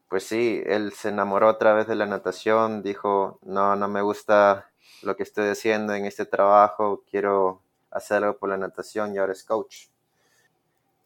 pues 0.08 0.24
sí, 0.26 0.62
él 0.66 0.92
se 0.92 1.10
enamoró 1.10 1.48
otra 1.48 1.74
vez 1.74 1.86
de 1.86 1.96
la 1.96 2.06
natación, 2.06 2.82
dijo, 2.82 3.38
no, 3.42 3.76
no 3.76 3.88
me 3.88 4.02
gusta 4.02 4.70
lo 5.02 5.16
que 5.16 5.22
estoy 5.22 5.48
haciendo 5.48 5.94
en 5.94 6.06
este 6.06 6.26
trabajo, 6.26 7.04
quiero 7.10 7.62
hacer 7.90 8.24
algo 8.24 8.38
por 8.38 8.48
la 8.48 8.56
natación 8.56 9.14
y 9.14 9.18
ahora 9.18 9.32
es 9.32 9.44
coach. 9.44 9.88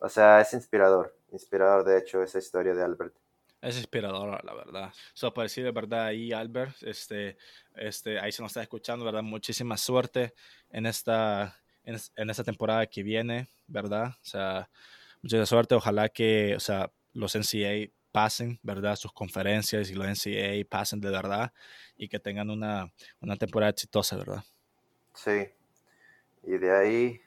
O 0.04 0.08
sea, 0.10 0.42
es 0.42 0.52
inspirador, 0.52 1.16
inspirador 1.32 1.82
de 1.82 1.96
hecho 1.96 2.22
esa 2.22 2.38
historia 2.38 2.74
de 2.74 2.84
Albert. 2.84 3.16
Es 3.62 3.78
inspirador, 3.78 4.44
la 4.44 4.52
verdad. 4.52 4.92
So, 5.14 5.32
para 5.32 5.44
decir 5.44 5.64
de 5.64 5.70
verdad 5.70 6.04
ahí, 6.04 6.30
Albert, 6.30 6.76
este, 6.82 7.38
este, 7.74 8.20
ahí 8.20 8.30
se 8.30 8.42
nos 8.42 8.50
está 8.50 8.60
escuchando, 8.60 9.06
¿verdad? 9.06 9.22
Muchísima 9.22 9.78
suerte 9.78 10.34
en 10.68 10.84
esta, 10.84 11.56
en, 11.84 11.96
en 12.16 12.28
esta 12.28 12.44
temporada 12.44 12.86
que 12.86 13.02
viene, 13.02 13.48
¿verdad? 13.66 14.08
O 14.08 14.24
sea, 14.26 14.68
mucha 15.22 15.46
suerte. 15.46 15.74
Ojalá 15.74 16.10
que, 16.10 16.54
o 16.54 16.60
sea, 16.60 16.92
los 17.14 17.34
NCAA 17.34 17.90
pasen, 18.12 18.60
¿verdad? 18.62 18.96
Sus 18.96 19.14
conferencias 19.14 19.88
y 19.88 19.94
los 19.94 20.06
NCAA 20.06 20.68
pasen 20.68 21.00
de 21.00 21.08
verdad 21.08 21.50
y 21.96 22.08
que 22.08 22.18
tengan 22.20 22.50
una, 22.50 22.92
una 23.22 23.36
temporada 23.36 23.70
exitosa, 23.70 24.18
¿verdad? 24.18 24.44
Sí. 25.14 25.48
Y 26.42 26.58
de 26.58 26.76
ahí 26.76 27.20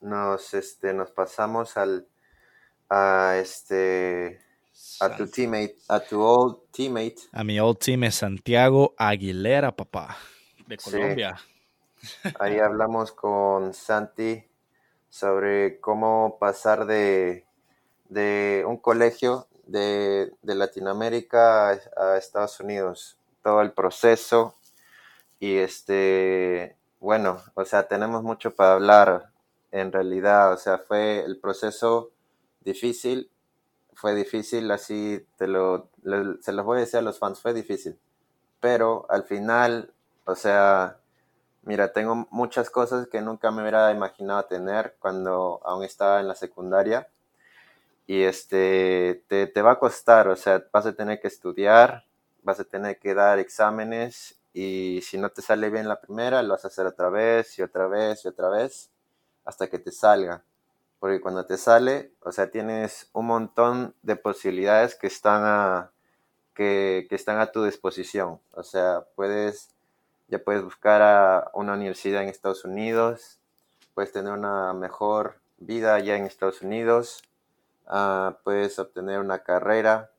nos, 0.00 0.54
este, 0.54 0.94
nos 0.94 1.10
pasamos 1.10 1.76
al, 1.76 2.06
a 2.90 3.36
este, 3.38 4.40
a 5.00 5.16
tu 5.16 5.26
teammate, 5.28 5.76
a 5.88 6.00
tu 6.00 6.20
old 6.20 6.58
teammate. 6.72 7.16
A 7.32 7.44
mi 7.44 7.58
old 7.60 7.78
teammate 7.78 8.12
Santiago 8.12 8.94
Aguilera, 8.98 9.74
papá, 9.74 10.16
de 10.66 10.76
Colombia. 10.76 11.36
Sí. 12.02 12.28
Ahí 12.38 12.58
hablamos 12.58 13.12
con 13.12 13.72
Santi 13.72 14.44
sobre 15.08 15.80
cómo 15.80 16.36
pasar 16.40 16.86
de, 16.86 17.46
de 18.08 18.64
un 18.66 18.76
colegio 18.76 19.46
de, 19.66 20.32
de 20.42 20.54
Latinoamérica 20.54 21.70
a, 21.70 21.80
a, 21.96 22.16
Estados 22.18 22.58
Unidos, 22.60 23.16
todo 23.42 23.62
el 23.62 23.72
proceso 23.72 24.56
y 25.38 25.56
este, 25.56 26.76
bueno, 26.98 27.42
o 27.54 27.64
sea, 27.64 27.88
tenemos 27.88 28.22
mucho 28.22 28.54
para 28.54 28.74
hablar 28.74 29.30
en 29.70 29.92
realidad, 29.92 30.52
o 30.52 30.56
sea, 30.56 30.78
fue 30.78 31.24
el 31.24 31.38
proceso 31.38 32.10
difícil, 32.60 33.30
fue 33.94 34.14
difícil, 34.14 34.70
así 34.70 35.26
te 35.36 35.46
lo, 35.46 35.90
se 36.40 36.52
los 36.52 36.64
voy 36.64 36.78
a 36.78 36.80
decir 36.80 36.98
a 36.98 37.02
los 37.02 37.18
fans, 37.18 37.40
fue 37.40 37.52
difícil, 37.52 37.98
pero 38.60 39.06
al 39.10 39.24
final, 39.24 39.92
o 40.24 40.34
sea, 40.34 40.98
mira, 41.62 41.92
tengo 41.92 42.26
muchas 42.30 42.70
cosas 42.70 43.08
que 43.08 43.20
nunca 43.20 43.50
me 43.50 43.62
hubiera 43.62 43.90
imaginado 43.92 44.44
tener 44.44 44.96
cuando 44.98 45.60
aún 45.64 45.84
estaba 45.84 46.20
en 46.20 46.28
la 46.28 46.34
secundaria 46.34 47.08
y 48.06 48.22
este, 48.22 49.22
te, 49.28 49.46
te, 49.46 49.62
va 49.62 49.72
a 49.72 49.78
costar, 49.78 50.28
o 50.28 50.36
sea, 50.36 50.64
vas 50.72 50.86
a 50.86 50.92
tener 50.94 51.20
que 51.20 51.28
estudiar, 51.28 52.04
vas 52.42 52.60
a 52.60 52.64
tener 52.64 52.98
que 52.98 53.14
dar 53.14 53.38
exámenes 53.38 54.40
y 54.52 55.00
si 55.02 55.18
no 55.18 55.30
te 55.30 55.42
sale 55.42 55.70
bien 55.70 55.88
la 55.88 56.00
primera, 56.00 56.42
lo 56.42 56.54
vas 56.54 56.64
a 56.64 56.68
hacer 56.68 56.86
otra 56.86 57.08
vez 57.10 57.58
y 57.58 57.62
otra 57.62 57.86
vez 57.86 58.24
y 58.24 58.28
otra 58.28 58.48
vez 58.48 58.90
hasta 59.44 59.68
que 59.68 59.78
te 59.78 59.92
salga. 59.92 60.42
Porque 61.00 61.20
cuando 61.20 61.46
te 61.46 61.56
sale, 61.56 62.12
o 62.20 62.30
sea, 62.30 62.50
tienes 62.50 63.10
un 63.12 63.26
montón 63.26 63.94
de 64.02 64.14
posibilidades 64.14 64.94
que 64.94 65.08
están 65.08 65.42
a, 65.44 65.90
que, 66.54 67.08
están 67.10 67.40
a 67.40 67.50
tu 67.50 67.64
disposición. 67.64 68.38
O 68.52 68.62
sea, 68.62 69.04
puedes, 69.16 69.70
ya 70.28 70.38
puedes 70.38 70.62
buscar 70.62 71.02
a 71.02 71.50
una 71.54 71.74
universidad 71.74 72.22
en 72.22 72.28
Estados 72.28 72.64
Unidos, 72.64 73.40
puedes 73.94 74.12
tener 74.12 74.32
una 74.32 74.72
mejor 74.74 75.40
vida 75.58 75.94
allá 75.94 76.16
en 76.16 76.26
Estados 76.26 76.62
Unidos, 76.62 77.22
uh, 77.88 78.34
puedes 78.44 78.78
obtener 78.78 79.18
una 79.18 79.40
carrera 79.40 80.10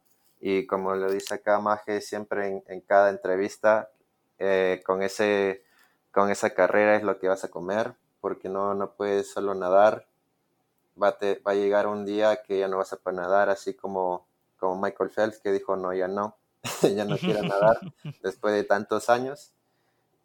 y 0.41 0.65
como 0.65 0.95
lo 0.95 1.11
dice 1.11 1.35
acá 1.35 1.59
Maje 1.59 2.01
siempre 2.01 2.47
en, 2.47 2.63
en 2.67 2.81
cada 2.81 3.11
entrevista, 3.11 3.91
eh, 4.39 4.81
con, 4.83 5.03
ese, 5.03 5.63
con 6.11 6.31
esa 6.31 6.49
carrera 6.55 6.95
es 6.95 7.03
lo 7.03 7.19
que 7.19 7.27
vas 7.27 7.43
a 7.43 7.49
comer, 7.49 7.93
porque 8.19 8.49
no, 8.49 8.73
no 8.73 8.93
puedes 8.93 9.31
solo 9.31 9.53
nadar, 9.53 10.07
va, 11.01 11.17
te, 11.17 11.39
va 11.45 11.51
a 11.51 11.55
llegar 11.55 11.87
un 11.87 12.05
día 12.05 12.43
que 12.43 12.59
ya 12.59 12.67
no 12.67 12.77
vas 12.77 12.93
a 12.93 12.97
poder 12.97 13.19
nadar, 13.19 13.49
así 13.49 13.73
como, 13.73 14.27
como 14.57 14.81
Michael 14.81 15.09
Phelps 15.09 15.39
que 15.39 15.51
dijo, 15.51 15.75
no, 15.75 15.93
ya 15.93 16.07
no, 16.07 16.37
ya 16.81 17.05
no 17.05 17.17
quiero 17.17 17.43
nadar 17.43 17.79
después 18.23 18.53
de 18.53 18.63
tantos 18.63 19.09
años. 19.09 19.51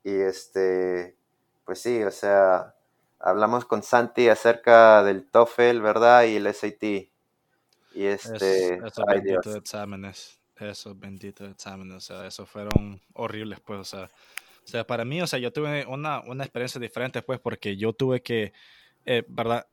Y 0.04 0.14
este, 0.14 1.16
pues 1.64 1.80
sí, 1.80 2.02
o 2.02 2.10
sea, 2.10 2.74
hablamos 3.18 3.64
con 3.64 3.82
Santi 3.82 4.28
acerca 4.28 5.02
del 5.02 5.28
TOEFL, 5.28 5.80
¿verdad? 5.80 6.24
Y 6.24 6.36
el 6.36 6.52
SAT. 6.54 6.82
Y 7.94 8.04
este, 8.04 8.74
es, 8.74 8.82
esos 8.84 9.04
ay 9.08 9.20
benditos 9.20 9.44
Dios. 9.44 9.56
exámenes, 9.56 10.38
esos 10.58 10.98
benditos 10.98 11.50
exámenes, 11.50 11.96
o 11.96 12.00
sea, 12.00 12.26
esos 12.26 12.48
fueron 12.48 13.00
horribles, 13.14 13.58
pues, 13.60 13.80
o 13.80 13.84
sea, 13.84 14.04
o 14.04 14.68
sea, 14.68 14.86
para 14.86 15.04
mí, 15.04 15.22
o 15.22 15.26
sea, 15.26 15.38
yo 15.38 15.52
tuve 15.52 15.86
una, 15.86 16.20
una 16.20 16.44
experiencia 16.44 16.80
diferente, 16.80 17.22
pues, 17.22 17.38
porque 17.40 17.76
yo 17.76 17.92
tuve 17.92 18.20
que, 18.20 18.52
eh, 19.06 19.24
¿verdad? 19.28 19.66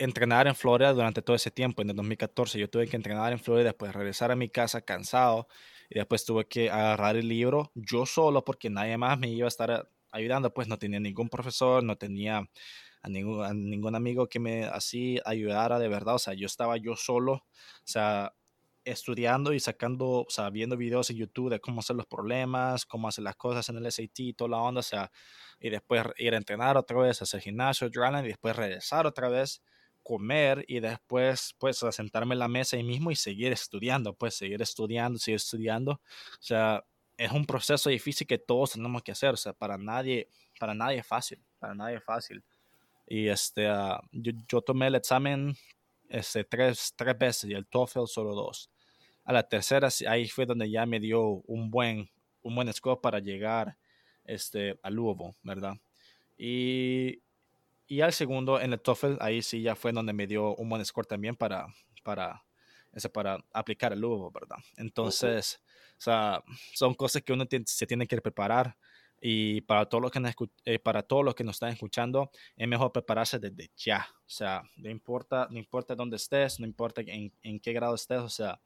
Entrenar 0.00 0.46
en 0.46 0.54
Florida 0.54 0.92
durante 0.92 1.22
todo 1.22 1.34
ese 1.34 1.50
tiempo, 1.50 1.82
en 1.82 1.90
el 1.90 1.96
2014, 1.96 2.58
yo 2.58 2.70
tuve 2.70 2.86
que 2.86 2.96
entrenar 2.96 3.32
en 3.32 3.40
Florida, 3.40 3.64
después 3.64 3.92
regresar 3.92 4.30
a 4.30 4.36
mi 4.36 4.48
casa 4.48 4.80
cansado, 4.80 5.48
y 5.90 5.98
después 5.98 6.24
tuve 6.24 6.46
que 6.46 6.70
agarrar 6.70 7.16
el 7.16 7.26
libro 7.26 7.72
yo 7.74 8.06
solo, 8.06 8.44
porque 8.44 8.70
nadie 8.70 8.96
más 8.96 9.18
me 9.18 9.28
iba 9.28 9.46
a 9.46 9.48
estar 9.48 9.90
ayudando, 10.12 10.54
pues 10.54 10.68
no 10.68 10.78
tenía 10.78 11.00
ningún 11.00 11.28
profesor, 11.28 11.82
no 11.82 11.96
tenía 11.96 12.48
a 13.02 13.08
ningún, 13.08 13.44
a 13.44 13.52
ningún 13.54 13.94
amigo 13.94 14.28
que 14.28 14.38
me 14.38 14.64
así 14.64 15.20
ayudara 15.24 15.78
de 15.78 15.88
verdad. 15.88 16.16
O 16.16 16.18
sea, 16.18 16.34
yo 16.34 16.46
estaba 16.46 16.76
yo 16.76 16.96
solo, 16.96 17.32
o 17.32 17.44
sea, 17.84 18.34
estudiando 18.84 19.52
y 19.52 19.60
sacando, 19.60 20.08
o 20.08 20.26
sea, 20.28 20.50
viendo 20.50 20.76
videos 20.76 21.10
en 21.10 21.16
YouTube 21.16 21.50
de 21.50 21.60
cómo 21.60 21.80
hacer 21.80 21.96
los 21.96 22.06
problemas, 22.06 22.86
cómo 22.86 23.08
hacer 23.08 23.24
las 23.24 23.36
cosas 23.36 23.68
en 23.68 23.76
el 23.78 23.90
SAT 23.90 24.20
y 24.20 24.32
toda 24.34 24.50
la 24.50 24.58
onda, 24.58 24.80
o 24.80 24.82
sea, 24.82 25.10
y 25.60 25.70
después 25.70 26.04
ir 26.18 26.34
a 26.34 26.36
entrenar 26.38 26.76
otra 26.76 26.98
vez, 26.98 27.20
hacer 27.20 27.40
gimnasio, 27.40 27.88
y 27.88 28.28
después 28.28 28.56
regresar 28.56 29.06
otra 29.06 29.28
vez, 29.28 29.62
comer 30.08 30.64
y 30.66 30.80
después, 30.80 31.54
pues, 31.58 31.82
a 31.82 31.92
sentarme 31.92 32.34
en 32.34 32.38
la 32.38 32.48
mesa 32.48 32.78
ahí 32.78 32.82
mismo 32.82 33.10
y 33.10 33.16
seguir 33.16 33.52
estudiando, 33.52 34.14
pues, 34.14 34.34
seguir 34.34 34.62
estudiando, 34.62 35.18
seguir 35.18 35.36
estudiando. 35.36 35.92
O 35.92 36.40
sea, 36.40 36.82
es 37.18 37.30
un 37.30 37.44
proceso 37.44 37.90
difícil 37.90 38.26
que 38.26 38.38
todos 38.38 38.72
tenemos 38.72 39.02
que 39.02 39.12
hacer, 39.12 39.34
o 39.34 39.36
sea, 39.36 39.52
para 39.52 39.76
nadie, 39.76 40.26
para 40.58 40.72
nadie 40.72 41.00
es 41.00 41.06
fácil, 41.06 41.38
para 41.58 41.74
nadie 41.74 41.96
es 41.96 42.04
fácil. 42.04 42.42
Y 43.06 43.28
este, 43.28 43.70
uh, 43.70 44.00
yo, 44.12 44.32
yo, 44.48 44.62
tomé 44.62 44.86
el 44.86 44.94
examen 44.94 45.54
este, 46.08 46.42
tres, 46.42 46.94
tres 46.96 47.18
veces 47.18 47.50
y 47.50 47.52
el 47.52 47.66
TOEFL 47.66 48.06
solo 48.06 48.34
dos. 48.34 48.70
A 49.24 49.32
la 49.34 49.42
tercera, 49.42 49.90
ahí 50.08 50.26
fue 50.28 50.46
donde 50.46 50.70
ya 50.70 50.86
me 50.86 51.00
dio 51.00 51.22
un 51.22 51.70
buen, 51.70 52.08
un 52.40 52.54
buen 52.54 52.72
score 52.72 52.98
para 53.02 53.18
llegar 53.18 53.76
este, 54.24 54.78
a 54.82 54.88
Louisville, 54.88 55.36
¿verdad? 55.42 55.74
Y, 56.38 57.20
y 57.88 58.02
al 58.02 58.12
segundo, 58.12 58.60
en 58.60 58.72
el 58.74 58.80
TOEFL, 58.80 59.16
ahí 59.20 59.42
sí 59.42 59.62
ya 59.62 59.74
fue 59.74 59.92
donde 59.92 60.12
me 60.12 60.26
dio 60.26 60.54
un 60.56 60.68
buen 60.68 60.84
score 60.84 61.06
también 61.06 61.34
para, 61.34 61.66
para, 62.04 62.44
ese, 62.92 63.08
para 63.08 63.42
aplicar 63.52 63.94
el 63.94 64.00
Louisville, 64.00 64.30
¿verdad? 64.32 64.58
Entonces, 64.76 65.60
okay. 65.62 65.92
o 65.96 66.00
sea, 66.00 66.44
son 66.74 66.94
cosas 66.94 67.22
que 67.22 67.32
uno 67.32 67.46
se 67.64 67.86
tiene 67.86 68.06
que 68.06 68.20
preparar 68.20 68.76
y 69.20 69.62
para 69.62 69.86
todos 69.86 70.02
los 70.02 70.10
que 70.12 70.20
nos, 70.20 70.34
eh, 70.64 70.78
para 70.78 71.02
todos 71.02 71.24
los 71.24 71.34
que 71.34 71.44
nos 71.44 71.56
están 71.56 71.70
escuchando 71.70 72.30
es 72.56 72.68
mejor 72.68 72.92
prepararse 72.92 73.38
desde 73.38 73.70
ya 73.76 74.06
o 74.24 74.30
sea 74.30 74.62
no 74.76 74.88
importa 74.90 75.48
no 75.50 75.58
importa 75.58 75.96
dónde 75.96 76.16
estés 76.16 76.60
no 76.60 76.66
importa 76.66 77.00
en, 77.04 77.32
en 77.42 77.58
qué 77.58 77.72
grado 77.72 77.96
estés 77.96 78.20
o 78.20 78.28
sea 78.28 78.60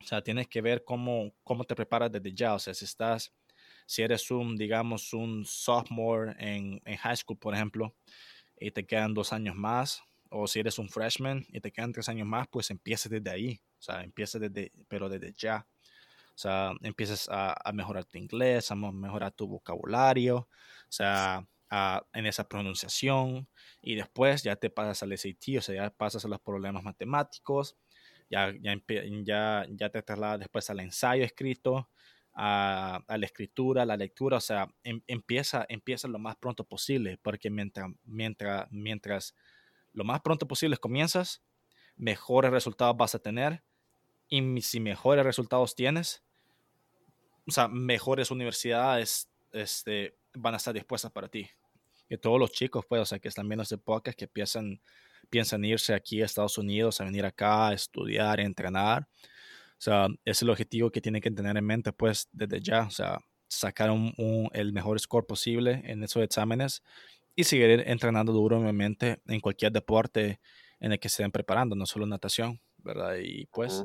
o 0.00 0.04
sea 0.04 0.20
tienes 0.20 0.48
que 0.48 0.60
ver 0.60 0.82
cómo 0.82 1.32
cómo 1.44 1.62
te 1.62 1.76
preparas 1.76 2.10
desde 2.10 2.34
ya 2.34 2.54
o 2.54 2.58
sea 2.58 2.74
si 2.74 2.84
estás 2.84 3.32
si 3.88 4.02
eres 4.02 4.30
un 4.30 4.56
digamos 4.56 5.14
un 5.14 5.46
sophomore 5.46 6.34
en, 6.38 6.82
en 6.84 6.96
high 6.98 7.16
school 7.16 7.38
por 7.38 7.54
ejemplo 7.54 7.94
y 8.60 8.70
te 8.70 8.84
quedan 8.84 9.14
dos 9.14 9.32
años 9.32 9.56
más 9.56 10.02
o 10.28 10.46
si 10.46 10.60
eres 10.60 10.78
un 10.78 10.90
freshman 10.90 11.46
y 11.48 11.60
te 11.60 11.72
quedan 11.72 11.92
tres 11.92 12.10
años 12.10 12.26
más 12.26 12.48
pues 12.48 12.70
empieces 12.70 13.10
desde 13.10 13.30
ahí 13.30 13.60
o 13.78 13.82
sea 13.82 14.02
empieces 14.02 14.40
desde 14.42 14.72
pero 14.88 15.08
desde 15.08 15.32
ya. 15.32 15.66
O 16.34 16.40
sea, 16.40 16.72
empiezas 16.82 17.28
a, 17.28 17.52
a, 17.68 17.72
mejorar 17.72 18.04
tu 18.04 18.16
inglés, 18.16 18.70
a 18.70 18.76
mejorar 18.76 19.32
tu 19.32 19.48
vocabulario, 19.48 20.36
o 20.36 20.48
sea, 20.88 21.44
a, 21.68 22.06
en 22.12 22.26
esa 22.26 22.48
pronunciación, 22.48 23.48
y 23.82 23.96
después 23.96 24.42
ya 24.44 24.54
te 24.54 24.70
pasas 24.70 25.02
al 25.02 25.18
SAT, 25.18 25.58
o 25.58 25.60
sea, 25.60 25.74
ya 25.74 25.90
pasas 25.90 26.24
a 26.24 26.28
los 26.28 26.40
problemas 26.40 26.84
matemáticos, 26.84 27.76
ya, 28.30 28.52
ya, 28.60 29.66
ya, 29.68 29.90
te 29.90 30.02
traslada 30.02 30.38
después 30.38 30.68
al 30.70 30.80
ensayo 30.80 31.24
escrito, 31.24 31.88
a, 32.40 33.02
la 33.08 33.26
escritura, 33.26 33.82
a 33.82 33.86
la 33.86 33.96
lectura, 33.96 34.36
o 34.36 34.40
sea, 34.40 34.72
em, 34.84 35.02
empieza, 35.08 35.66
empieza 35.68 36.06
lo 36.06 36.20
más 36.20 36.36
pronto 36.36 36.62
posible, 36.62 37.18
porque 37.20 37.50
mientras, 37.50 37.90
mientras, 38.04 38.70
mientras 38.70 39.34
lo 39.92 40.04
más 40.04 40.20
pronto 40.20 40.46
posible 40.46 40.76
comienzas, 40.76 41.42
mejores 41.96 42.52
resultados 42.52 42.96
vas 42.96 43.16
a 43.16 43.18
tener, 43.18 43.64
y 44.28 44.62
si 44.62 44.78
mejores 44.78 45.24
resultados 45.24 45.74
tienes, 45.74 46.22
o 47.44 47.50
sea, 47.50 47.66
mejores 47.66 48.30
universidades 48.30 49.28
este, 49.50 50.16
van 50.34 50.54
a 50.54 50.58
estar 50.58 50.72
dispuestas 50.72 51.10
para 51.10 51.28
ti. 51.28 51.50
Que 52.08 52.18
todos 52.18 52.38
los 52.38 52.52
chicos, 52.52 52.84
pues, 52.88 53.02
o 53.02 53.06
sea, 53.06 53.18
que 53.18 53.28
están 53.28 53.48
viendo 53.48 53.64
este 53.64 53.78
podcast, 53.78 54.16
que 54.16 54.28
piensan, 54.28 54.80
piensan 55.28 55.64
irse 55.64 55.92
aquí 55.92 56.22
a 56.22 56.26
Estados 56.26 56.56
Unidos, 56.56 57.00
a 57.00 57.04
venir 57.04 57.24
acá, 57.24 57.68
a 57.68 57.72
estudiar, 57.72 58.38
a 58.38 58.44
entrenar. 58.44 59.08
O 59.78 59.80
sea, 59.80 60.06
ese 60.06 60.16
es 60.24 60.42
el 60.42 60.50
objetivo 60.50 60.90
que 60.90 61.00
tienen 61.00 61.22
que 61.22 61.30
tener 61.30 61.56
en 61.56 61.64
mente, 61.64 61.92
pues, 61.92 62.28
desde 62.32 62.60
ya. 62.60 62.82
O 62.82 62.90
sea, 62.90 63.18
sacar 63.48 63.90
un, 63.90 64.12
el 64.52 64.72
mejor 64.72 64.98
score 64.98 65.26
posible 65.26 65.82
en 65.84 66.02
esos 66.02 66.22
exámenes 66.22 66.82
y 67.36 67.44
seguir 67.44 67.84
entrenando 67.86 68.32
duro, 68.32 68.58
obviamente, 68.60 69.22
en 69.26 69.40
cualquier 69.40 69.72
deporte 69.72 70.40
en 70.80 70.92
el 70.92 70.98
que 70.98 71.08
se 71.08 71.22
estén 71.22 71.30
preparando, 71.30 71.76
no 71.76 71.86
solo 71.86 72.06
natación, 72.06 72.60
¿verdad? 72.78 73.16
Y 73.22 73.46
pues, 73.46 73.84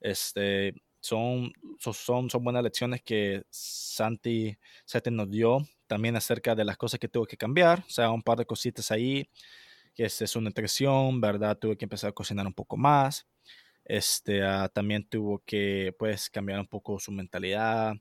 este, 0.00 0.74
son, 1.00 1.52
son, 1.78 2.30
son 2.30 2.44
buenas 2.44 2.62
lecciones 2.62 3.02
que 3.02 3.42
Santi, 3.50 4.56
Santi 4.86 5.10
nos 5.10 5.30
dio 5.30 5.58
también 5.86 6.16
acerca 6.16 6.54
de 6.54 6.64
las 6.64 6.78
cosas 6.78 6.98
que 6.98 7.08
tuvo 7.08 7.26
que 7.26 7.36
cambiar, 7.36 7.80
o 7.80 7.90
sea, 7.90 8.10
un 8.10 8.22
par 8.22 8.38
de 8.38 8.46
cositas 8.46 8.90
ahí, 8.90 9.28
que 9.94 10.06
es, 10.06 10.22
es 10.22 10.34
una 10.36 10.48
nutrición, 10.48 11.20
¿verdad? 11.20 11.58
Tuve 11.58 11.76
que 11.76 11.84
empezar 11.84 12.10
a 12.10 12.12
cocinar 12.14 12.46
un 12.46 12.54
poco 12.54 12.76
más, 12.78 13.26
este, 13.84 14.42
ah, 14.42 14.68
también 14.72 15.06
tuvo 15.08 15.42
que, 15.44 15.94
pues, 15.98 16.30
cambiar 16.30 16.60
un 16.60 16.66
poco 16.66 16.98
su 16.98 17.12
mentalidad, 17.12 17.94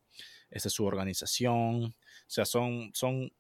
este, 0.50 0.70
su 0.70 0.86
organización, 0.86 1.86
o 1.86 1.96
sea, 2.28 2.46
son, 2.46 2.92
son, 2.94 3.32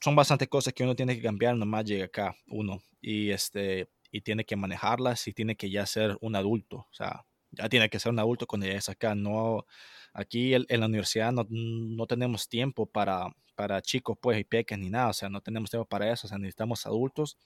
son 0.00 0.16
bastantes 0.16 0.48
cosas 0.48 0.72
que 0.74 0.84
uno 0.84 0.96
tiene 0.96 1.16
que 1.16 1.22
cambiar, 1.22 1.56
nomás 1.56 1.84
llega 1.84 2.06
acá 2.06 2.36
uno, 2.48 2.82
y 3.00 3.30
este, 3.30 3.88
y 4.10 4.20
tiene 4.20 4.44
que 4.44 4.56
manejarlas 4.56 5.26
y 5.28 5.32
tiene 5.32 5.56
que 5.56 5.70
ya 5.70 5.86
ser 5.86 6.16
un 6.20 6.36
adulto, 6.36 6.76
o 6.90 6.94
sea, 6.94 7.24
ya 7.52 7.68
tiene 7.68 7.88
que 7.88 7.98
ser 7.98 8.12
un 8.12 8.18
adulto 8.18 8.46
cuando 8.46 8.66
llegues 8.66 8.88
acá. 8.88 9.14
No, 9.14 9.66
aquí 10.12 10.54
en, 10.54 10.66
la 10.68 10.86
universidad 10.86 11.32
no, 11.32 11.46
no, 11.50 12.06
tenemos 12.06 12.48
tiempo 12.48 12.86
para, 12.86 13.28
para 13.54 13.80
chicos 13.82 14.16
pues 14.20 14.38
y 14.40 14.44
peques 14.44 14.78
ni 14.78 14.90
nada, 14.90 15.10
o 15.10 15.12
sea, 15.12 15.28
no 15.28 15.40
tenemos 15.40 15.70
tiempo 15.70 15.86
para 15.86 16.12
eso, 16.12 16.26
o 16.26 16.28
sea, 16.28 16.38
necesitamos 16.38 16.86
adultos 16.86 17.38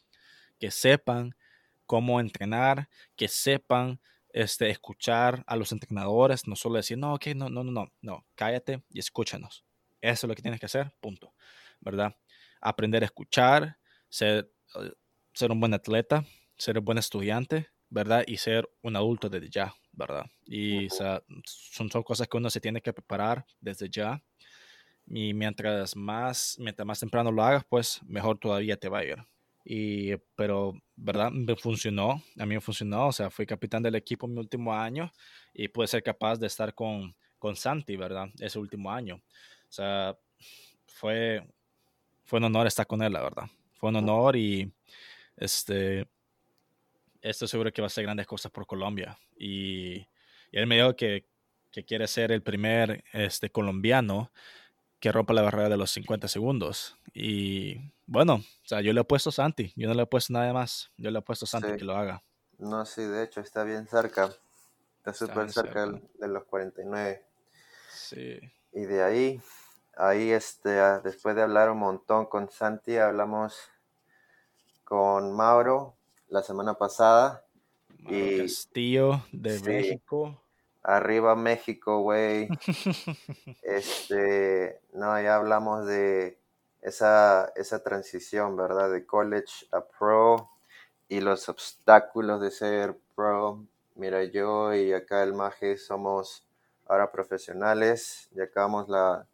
que 0.58 0.70
sepan 0.70 1.34
cómo 1.86 2.20
entrenar, 2.20 2.88
que 3.16 3.28
sepan 3.28 4.00
este, 4.36 4.68
escuchar 4.68 5.42
a 5.46 5.56
los 5.56 5.72
entrenadores, 5.72 6.46
no 6.46 6.56
solo 6.56 6.76
decir, 6.76 6.98
no, 6.98 7.14
ok, 7.14 7.28
no, 7.34 7.48
no, 7.48 7.64
no, 7.64 7.72
no, 7.72 7.92
no, 8.02 8.26
cállate 8.34 8.82
y 8.90 8.98
escúchanos. 8.98 9.64
Eso 10.02 10.26
es 10.26 10.28
lo 10.28 10.34
que 10.34 10.42
tienes 10.42 10.60
que 10.60 10.66
hacer, 10.66 10.92
punto, 11.00 11.32
¿verdad? 11.80 12.14
Aprender 12.60 13.02
a 13.02 13.06
escuchar, 13.06 13.78
ser, 14.10 14.52
eh, 14.74 14.92
ser 15.32 15.50
un 15.50 15.58
buen 15.58 15.72
atleta, 15.72 16.22
ser 16.58 16.78
un 16.78 16.84
buen 16.84 16.98
estudiante, 16.98 17.68
¿verdad? 17.88 18.24
Y 18.26 18.36
ser 18.36 18.68
un 18.82 18.96
adulto 18.96 19.30
desde 19.30 19.48
ya, 19.48 19.74
¿verdad? 19.92 20.26
Y 20.44 20.90
son, 20.90 21.88
son 21.88 22.02
cosas 22.02 22.28
que 22.28 22.36
uno 22.36 22.50
se 22.50 22.60
tiene 22.60 22.82
que 22.82 22.92
preparar 22.92 23.46
desde 23.58 23.88
ya. 23.88 24.22
Y 25.06 25.32
mientras 25.32 25.96
más, 25.96 26.56
mientras 26.58 26.84
más 26.84 27.00
temprano 27.00 27.32
lo 27.32 27.42
hagas, 27.42 27.64
pues 27.70 28.00
mejor 28.04 28.38
todavía 28.38 28.76
te 28.76 28.90
va 28.90 28.98
a 28.98 29.04
ir. 29.04 29.16
Y, 29.68 30.16
pero, 30.36 30.80
¿verdad? 30.94 31.32
Me 31.32 31.56
funcionó, 31.56 32.22
a 32.38 32.46
mí 32.46 32.54
me 32.54 32.60
funcionó, 32.60 33.08
o 33.08 33.12
sea, 33.12 33.30
fui 33.30 33.44
capitán 33.44 33.82
del 33.82 33.96
equipo 33.96 34.28
mi 34.28 34.38
último 34.38 34.72
año 34.72 35.10
y 35.52 35.66
pude 35.66 35.88
ser 35.88 36.04
capaz 36.04 36.36
de 36.38 36.46
estar 36.46 36.72
con, 36.72 37.16
con 37.36 37.56
Santi, 37.56 37.96
¿verdad? 37.96 38.28
Ese 38.38 38.60
último 38.60 38.92
año. 38.92 39.16
O 39.16 39.72
sea, 39.72 40.16
fue, 40.86 41.44
fue 42.22 42.38
un 42.38 42.44
honor 42.44 42.68
estar 42.68 42.86
con 42.86 43.02
él, 43.02 43.12
la 43.12 43.22
verdad. 43.22 43.46
Fue 43.74 43.88
un 43.90 43.96
honor 43.96 44.36
y, 44.36 44.72
este, 45.36 46.06
estoy 47.20 47.48
seguro 47.48 47.72
que 47.72 47.82
va 47.82 47.86
a 47.86 47.88
hacer 47.88 48.04
grandes 48.04 48.28
cosas 48.28 48.52
por 48.52 48.68
Colombia. 48.68 49.18
Y, 49.36 50.06
él 50.52 50.68
me 50.68 50.76
dijo 50.76 50.94
que, 50.94 51.26
que, 51.72 51.84
quiere 51.84 52.06
ser 52.06 52.30
el 52.30 52.44
primer 52.44 53.02
este, 53.12 53.50
colombiano 53.50 54.30
que 55.06 55.12
rompa 55.12 55.32
la 55.32 55.42
barrera 55.42 55.68
de 55.68 55.76
los 55.76 55.92
50 55.92 56.26
segundos. 56.26 56.98
Y 57.14 57.92
bueno, 58.06 58.34
o 58.34 58.68
sea, 58.68 58.80
yo 58.80 58.92
le 58.92 59.02
he 59.02 59.04
puesto 59.04 59.30
Santi, 59.30 59.72
yo 59.76 59.86
no 59.86 59.94
le 59.94 60.02
he 60.02 60.06
puesto 60.06 60.32
nada 60.32 60.52
más, 60.52 60.90
yo 60.96 61.12
le 61.12 61.20
he 61.20 61.22
puesto 61.22 61.46
Santi 61.46 61.76
que 61.76 61.84
lo 61.84 61.96
haga. 61.96 62.24
No, 62.58 62.84
sí, 62.84 63.02
de 63.04 63.22
hecho 63.22 63.40
está 63.40 63.62
bien 63.62 63.86
cerca, 63.86 64.34
está 64.98 65.14
súper 65.14 65.52
cerca, 65.52 65.86
de 65.86 66.26
los 66.26 66.42
49. 66.46 67.24
Sí. 67.88 68.40
Y 68.72 68.80
de 68.80 69.04
ahí, 69.04 69.40
ahí 69.96 70.32
este, 70.32 70.70
después 71.04 71.36
de 71.36 71.42
hablar 71.42 71.70
un 71.70 71.78
montón 71.78 72.26
con 72.26 72.50
Santi, 72.50 72.96
hablamos 72.96 73.56
con 74.82 75.36
Mauro, 75.36 75.94
la 76.30 76.42
semana 76.42 76.74
pasada. 76.74 77.44
y 77.96 78.38
Castillo 78.38 79.22
de 79.30 79.60
México. 79.60 80.42
Arriba 80.88 81.34
México, 81.34 81.98
güey. 81.98 82.48
este, 83.64 84.80
no, 84.92 85.20
ya 85.20 85.34
hablamos 85.34 85.84
de 85.84 86.38
esa, 86.80 87.52
esa 87.56 87.82
transición, 87.82 88.56
¿verdad? 88.56 88.92
De 88.92 89.04
college 89.04 89.66
a 89.72 89.80
pro 89.84 90.48
y 91.08 91.20
los 91.20 91.48
obstáculos 91.48 92.40
de 92.40 92.52
ser 92.52 92.96
pro. 93.16 93.64
Mira, 93.96 94.22
yo 94.22 94.72
y 94.74 94.92
acá 94.92 95.24
el 95.24 95.34
Maje 95.34 95.76
somos 95.76 96.46
ahora 96.86 97.10
profesionales. 97.10 98.28
Ya 98.30 98.44
acabamos 98.44 98.88
la, 98.88 99.26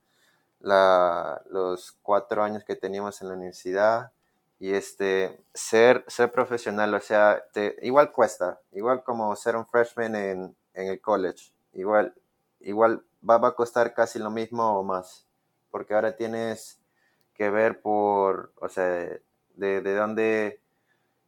la, 0.61 1.43
los 1.51 1.93
cuatro 2.01 2.43
años 2.43 2.65
que 2.65 2.77
teníamos 2.77 3.21
en 3.21 3.29
la 3.29 3.35
universidad 3.35 4.11
y 4.59 4.73
este, 4.73 5.39
ser, 5.53 6.03
ser 6.07 6.33
profesional, 6.33 6.95
o 6.95 7.01
sea, 7.01 7.45
te, 7.53 7.77
igual 7.83 8.11
cuesta, 8.11 8.59
igual 8.71 9.03
como 9.03 9.35
ser 9.37 9.57
un 9.57 9.67
freshman 9.67 10.15
en, 10.15 10.57
en 10.75 10.89
el 10.89 11.01
college, 11.01 11.53
igual, 11.73 12.15
igual 12.61 13.05
va, 13.29 13.47
a 13.47 13.55
costar 13.55 13.95
casi 13.95 14.19
lo 14.19 14.31
mismo 14.31 14.79
o 14.79 14.83
más, 14.83 15.27
porque 15.71 15.95
ahora 15.95 16.17
tienes 16.17 16.81
que 17.35 17.51
ver 17.51 17.81
por, 17.81 18.53
o 18.57 18.69
sea, 18.69 18.85
de, 18.85 19.81
de 19.81 19.95
dónde, 19.95 20.61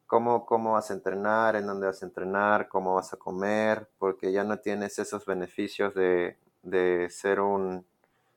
cómo, 0.07 0.47
cómo 0.47 0.73
vas 0.73 0.91
a 0.91 0.95
entrenar, 0.95 1.57
en 1.57 1.67
dónde 1.67 1.87
vas 1.87 2.03
a 2.03 2.07
entrenar, 2.07 2.69
cómo 2.69 2.95
vas 2.95 3.13
a 3.13 3.17
comer, 3.17 3.89
porque 3.99 4.33
ya 4.33 4.45
no 4.45 4.59
tienes 4.59 4.99
esos 4.99 5.25
beneficios 5.27 5.95
de, 5.95 6.37
de 6.63 7.09
ser 7.11 7.41
un, 7.41 7.87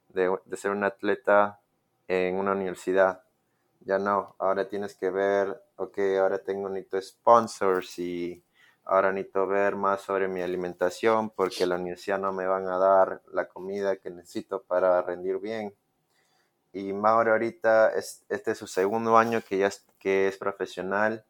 de, 0.09 0.35
de 0.45 0.57
ser 0.57 0.71
un 0.71 0.83
atleta 0.83 1.59
en 2.07 2.35
una 2.35 2.53
universidad. 2.53 3.23
Ya 3.81 3.99
no, 3.99 4.35
ahora 4.39 4.67
tienes 4.67 4.95
que 4.95 5.09
ver, 5.09 5.61
ok, 5.77 5.99
ahora 6.19 6.39
tengo 6.39 6.67
necesito 6.69 7.01
sponsors 7.01 7.99
y 7.99 8.43
ahora 8.87 9.11
necesito 9.11 9.47
ver 9.47 9.75
más 9.75 10.01
sobre 10.01 10.27
mi 10.27 10.41
alimentación 10.41 11.29
porque 11.29 11.65
la 11.65 11.75
universidad 11.75 12.19
no 12.19 12.31
me 12.31 12.47
van 12.47 12.67
a 12.67 12.77
dar 12.77 13.21
la 13.31 13.47
comida 13.47 13.97
que 13.97 14.09
necesito 14.09 14.63
para 14.63 15.01
rendir 15.01 15.39
bien. 15.39 15.73
Y 16.73 16.93
Mauro 16.93 17.31
ahorita, 17.33 17.89
es, 17.95 18.23
este 18.29 18.51
es 18.51 18.57
su 18.57 18.67
segundo 18.67 19.17
año 19.17 19.41
que 19.41 19.57
ya 19.57 19.67
es, 19.67 19.85
que 19.99 20.27
es 20.27 20.37
profesional. 20.37 21.25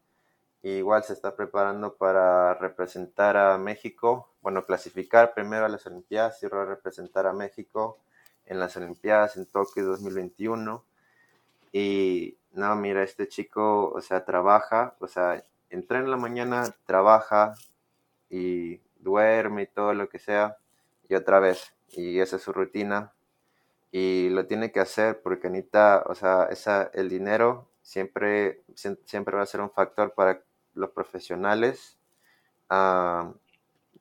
igual 0.62 1.02
se 1.04 1.14
está 1.14 1.34
preparando 1.36 1.96
para 1.96 2.54
representar 2.54 3.36
a 3.36 3.58
México, 3.58 4.28
bueno, 4.42 4.64
clasificar 4.64 5.34
primero 5.34 5.64
a 5.64 5.68
las 5.68 5.86
Olimpiadas 5.86 6.42
y 6.42 6.48
luego 6.48 6.64
representar 6.66 7.26
a 7.26 7.32
México 7.32 7.98
en 8.46 8.60
las 8.60 8.76
Olimpiadas 8.76 9.36
en 9.36 9.46
Tokio 9.46 9.84
2021. 9.86 10.84
Y 11.72 12.38
no, 12.52 12.76
mira, 12.76 13.02
este 13.02 13.28
chico, 13.28 13.90
o 13.90 14.00
sea, 14.00 14.24
trabaja, 14.24 14.96
o 15.00 15.08
sea, 15.08 15.44
entra 15.70 15.98
en 15.98 16.10
la 16.10 16.16
mañana, 16.16 16.74
trabaja 16.86 17.54
y 18.30 18.80
duerme 18.98 19.62
y 19.62 19.66
todo 19.66 19.94
lo 19.94 20.08
que 20.08 20.18
sea, 20.18 20.56
y 21.08 21.14
otra 21.14 21.40
vez, 21.40 21.74
y 21.88 22.20
esa 22.20 22.36
es 22.36 22.42
su 22.42 22.52
rutina, 22.52 23.12
y 23.90 24.28
lo 24.30 24.46
tiene 24.46 24.70
que 24.72 24.80
hacer 24.80 25.20
porque 25.22 25.46
Anita, 25.46 26.04
o 26.06 26.14
sea, 26.14 26.44
esa, 26.50 26.90
el 26.92 27.08
dinero 27.08 27.68
siempre, 27.82 28.62
siempre 28.74 29.36
va 29.36 29.42
a 29.42 29.46
ser 29.46 29.60
un 29.62 29.70
factor 29.70 30.12
para 30.14 30.42
los 30.74 30.90
profesionales. 30.90 31.98
Ah, 32.68 33.32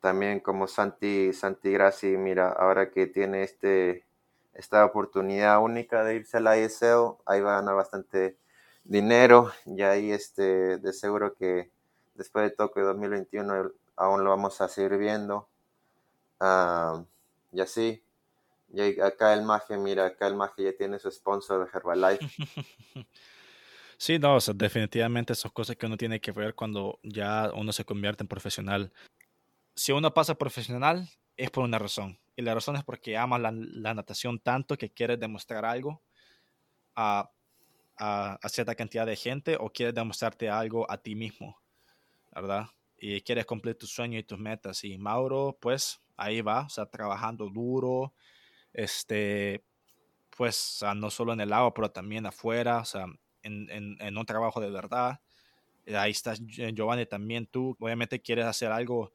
también 0.02 0.40
como 0.42 0.68
Santi, 0.68 1.34
Santi 1.34 1.72
Grassi, 1.72 2.18
mira, 2.18 2.50
ahora 2.50 2.92
que 2.92 3.08
tiene 3.08 3.44
este, 3.44 4.06
esta 4.54 4.86
oportunidad 4.86 5.62
única 5.62 6.04
de 6.04 6.16
irse 6.16 6.38
a 6.38 6.42
la 6.42 6.58
ISL, 6.58 7.18
ahí 7.26 7.42
va 7.42 7.54
a 7.54 7.62
ganar 7.62 7.76
bastante 7.76 8.38
dinero 8.88 9.52
y 9.66 9.82
ahí 9.82 10.12
este, 10.12 10.78
de 10.78 10.94
seguro 10.94 11.36
que 11.36 11.70
después 12.16 12.50
de 12.50 12.56
Tokio 12.56 12.86
2021 12.86 13.72
aún 13.96 14.24
lo 14.24 14.30
vamos 14.30 14.60
a 14.62 14.68
seguir 14.68 14.98
viendo. 14.98 15.48
Ah, 16.40 17.04
y 17.52 17.62
así, 17.62 18.02
y 18.74 19.00
acá 19.00 19.34
el 19.34 19.44
Magia, 19.44 19.78
mira, 19.78 20.06
acá 20.06 20.28
el 20.28 20.36
Magia 20.36 20.72
ya 20.72 20.78
tiene 20.78 21.00
su 21.00 21.12
sponsor 21.12 21.66
de 21.66 21.78
Herbalife. 21.78 22.26
Sí, 24.00 24.20
no, 24.20 24.38
definitivamente 24.54 25.34
son 25.34 25.50
cosas 25.50 25.76
que 25.76 25.88
uno 25.88 25.98
tiene 25.98 26.22
que 26.22 26.32
ver 26.32 26.54
cuando 26.54 27.00
ya 27.02 27.52
uno 27.56 27.74
se 27.74 27.84
convierte 27.84 28.24
en 28.24 28.28
profesional. 28.28 28.94
si 29.74 29.92
uno 29.92 30.14
pasa 30.14 30.36
profesional, 30.36 31.10
es 31.36 31.50
por 31.50 31.64
una 31.64 31.80
razón. 31.80 32.20
Y 32.36 32.44
la 32.44 32.54
razón 32.54 32.76
es 32.76 32.84
porque 32.84 33.18
amas 33.18 33.42
la, 33.42 33.52
la 33.52 33.96
natación 33.96 34.38
tanto 34.38 34.78
que 34.78 34.92
quieres 34.92 35.20
demostrar 35.20 35.66
algo 35.66 36.04
a, 36.96 37.32
a, 37.98 38.40
cierta 38.50 38.76
cantidad 38.76 39.06
de 39.06 39.16
gente 39.16 39.58
o 39.60 39.70
quieres 39.70 39.96
demostrarte 39.96 40.50
algo 40.50 40.90
a 40.90 40.98
ti 40.98 41.16
mismo, 41.16 41.58
¿verdad? 42.34 42.68
Y 42.98 43.22
quieres 43.22 43.46
cumplir 43.46 43.78
tus 43.78 43.92
sueños 43.92 44.22
y 44.22 44.24
tus 44.24 44.40
metas. 44.40 44.84
Y 44.84 44.98
Mauro, 44.98 45.58
pues 45.60 46.02
ahí 46.16 46.42
va, 46.42 46.62
o 46.62 46.70
sea, 46.70 46.86
trabajando 46.86 47.50
duro, 47.50 48.14
este, 48.74 49.64
pues, 50.36 50.84
no 50.96 51.10
solo 51.10 51.34
en 51.34 51.42
el 51.42 51.54
agua, 51.54 51.74
pero 51.74 51.92
también 51.92 52.26
afuera, 52.26 52.80
o 52.80 52.86
sea, 52.86 53.06
en, 53.44 54.18
un 54.18 54.26
trabajo 54.26 54.60
de 54.60 54.70
verdad. 54.70 55.20
Ahí 55.96 56.12
estás, 56.12 56.42
Giovanni, 56.46 57.06
también 57.06 57.48
tú, 57.48 57.76
obviamente 57.80 58.22
quieres 58.22 58.46
hacer 58.46 58.72
algo 58.72 59.14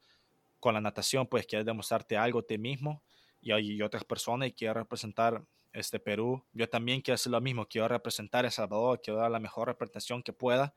con 0.59 0.73
la 0.73 0.81
natación, 0.81 1.27
pues 1.27 1.45
quieres 1.45 1.65
demostrarte 1.65 2.17
algo 2.17 2.39
a 2.39 2.43
ti 2.43 2.57
mismo 2.57 3.03
y 3.41 3.51
hay 3.51 3.81
otras 3.81 4.05
personas 4.05 4.47
y 4.47 4.53
quieres 4.53 4.77
representar 4.77 5.43
este 5.73 5.99
Perú. 5.99 6.45
Yo 6.53 6.69
también 6.69 7.01
quiero 7.01 7.15
hacer 7.15 7.31
lo 7.31 7.41
mismo, 7.41 7.67
quiero 7.67 7.87
representar 7.87 8.45
a 8.45 8.47
El 8.47 8.51
Salvador, 8.53 9.01
quiero 9.01 9.19
dar 9.19 9.31
la 9.31 9.39
mejor 9.39 9.67
representación 9.67 10.23
que 10.23 10.31
pueda, 10.31 10.73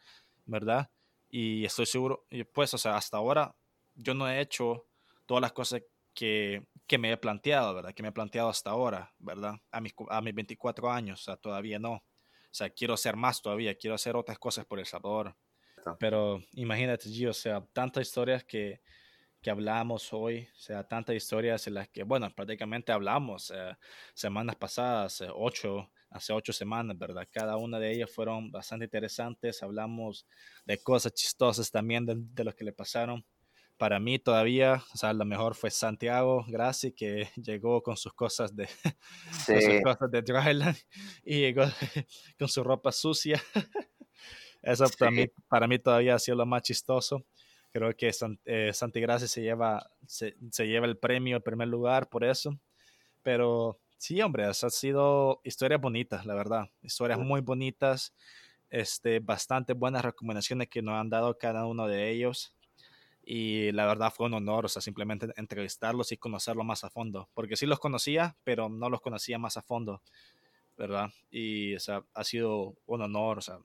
¿verdad? 0.47 0.91
Y 1.29 1.65
estoy 1.65 1.87
seguro, 1.87 2.27
pues, 2.53 2.75
o 2.75 2.79
sea, 2.79 2.97
hasta 2.97 3.17
ahora 3.19 3.55
yo 3.95 4.15
no 4.15 4.29
he 4.29 4.41
hecho 4.41 4.87
todas 5.27 5.41
las 5.41 5.53
cosas 5.53 5.83
que, 6.15 6.67
que 6.87 6.99
me 6.99 7.13
he 7.13 7.17
planteado, 7.17 7.75
¿verdad? 7.75 7.93
Que 7.93 8.03
me 8.03 8.09
he 8.09 8.13
planteado 8.13 8.49
hasta 8.49 8.71
ahora, 8.71 9.13
¿verdad? 9.19 9.55
A 9.71 9.81
mis, 9.81 9.95
a 10.09 10.21
mis 10.21 10.35
24 10.35 10.91
años, 10.91 11.21
o 11.21 11.25
sea, 11.25 11.37
todavía 11.37 11.79
no. 11.79 11.93
O 11.93 12.59
sea, 12.59 12.71
quiero 12.71 12.95
hacer 12.95 13.17
más 13.17 13.43
todavía, 13.43 13.77
quiero 13.77 13.95
hacer 13.95 14.17
otras 14.17 14.39
cosas 14.39 14.65
por 14.65 14.79
El 14.79 14.87
Salvador. 14.87 15.37
Pero 16.01 16.43
imagínate, 16.53 17.09
Gio, 17.09 17.31
o 17.31 17.35
sea, 17.35 17.65
tantas 17.73 18.09
historias 18.09 18.43
que, 18.45 18.81
que 19.41 19.51
hablamos 19.51 20.13
hoy, 20.13 20.49
o 20.55 20.59
sea, 20.59 20.87
tantas 20.87 21.15
historias 21.17 21.67
en 21.67 21.75
las 21.75 21.89
que, 21.89 22.03
bueno, 22.03 22.29
prácticamente 22.35 22.93
hablamos 22.93 23.53
eh, 23.55 23.77
semanas 24.15 24.57
pasadas, 24.57 25.21
eh, 25.21 25.29
ocho, 25.33 25.91
hace 26.11 26.33
ocho 26.33 26.53
semanas, 26.53 26.99
¿verdad? 26.99 27.29
Cada 27.31 27.57
una 27.57 27.79
de 27.79 27.93
ellas 27.93 28.11
fueron 28.11 28.51
bastante 28.51 28.87
interesantes, 28.87 29.63
hablamos 29.63 30.27
de 30.65 30.79
cosas 30.79 31.13
chistosas 31.15 31.71
también 31.71 32.07
de, 32.07 32.15
de 32.17 32.45
lo 32.45 32.55
que 32.55 32.65
le 32.65 32.73
pasaron. 32.73 33.25
Para 33.77 34.01
mí 34.01 34.19
todavía, 34.19 34.83
o 34.95 34.97
sea, 34.97 35.13
lo 35.13 35.27
mejor 35.27 35.55
fue 35.55 35.71
Santiago 35.71 36.45
Graci, 36.49 36.93
que 36.93 37.29
llegó 37.37 37.83
con 37.83 37.97
sus 37.97 38.15
cosas 38.15 38.57
de, 38.57 38.67
sí. 38.67 38.73
con 39.47 39.63
sus 39.63 39.83
cosas 39.83 40.11
de 40.11 40.23
dryland 40.23 40.77
y 41.25 41.41
llegó 41.41 41.65
con 42.39 42.49
su 42.49 42.65
ropa 42.65 42.91
sucia. 42.91 43.43
Eso 44.63 44.87
sí. 44.87 44.95
para, 44.99 45.11
mí, 45.11 45.27
para 45.49 45.69
mí 45.69 45.79
todavía 45.79 46.15
ha 46.15 46.19
sido 46.19 46.39
lo 46.39 46.47
más 46.47 46.63
chistoso 46.63 47.25
creo 47.77 47.95
que 47.95 48.11
eh, 48.47 48.71
Santigracia 48.73 49.29
se 49.29 49.43
lleva, 49.43 49.91
se, 50.07 50.35
se, 50.51 50.67
lleva 50.67 50.87
el 50.87 50.97
premio, 50.97 51.37
el 51.37 51.43
primer 51.43 51.69
lugar 51.69 52.09
por 52.09 52.25
eso. 52.25 52.59
Pero 53.23 53.79
sí, 53.99 54.23
hombre, 54.23 54.45
ha 54.45 54.55
sido 54.55 55.43
historias 55.45 55.79
bonitas, 55.79 56.25
la 56.25 56.35
verdad. 56.35 56.71
Historias 56.81 57.19
muy 57.19 57.43
bonitas, 57.43 58.15
este, 58.71 59.21
bastante 59.21 59.75
buenas 59.75 60.07
recomendaciones 60.07 60.69
que 60.69 60.81
nos 60.81 60.95
han 60.95 61.11
dado 61.11 61.37
cada 61.37 61.67
uno 61.67 61.87
de 61.87 62.11
ellos. 62.11 62.55
Y 63.23 63.73
la 63.73 63.85
verdad 63.85 64.11
fue 64.11 64.27
un 64.27 64.35
honor, 64.35 64.65
o 64.65 64.69
sea, 64.69 64.81
simplemente 64.81 65.29
entrevistarlos 65.37 66.13
y 66.13 66.17
conocerlos 66.17 66.65
más 66.65 66.83
a 66.83 66.89
fondo. 66.89 67.29
Porque 67.35 67.57
sí 67.57 67.67
los 67.67 67.79
conocía, 67.79 68.39
pero 68.43 68.71
no 68.71 68.89
los 68.89 69.03
conocía 69.03 69.39
más 69.39 69.59
a 69.59 69.63
fondo, 69.63 70.01
¿verdad? 70.79 71.11
Y, 71.31 71.75
o 71.75 71.81
sea, 71.81 72.07
ha 72.15 72.25
sido 72.25 72.75
un 72.87 73.03
honor, 73.03 73.37
o 73.39 73.43
sea, 73.43 73.59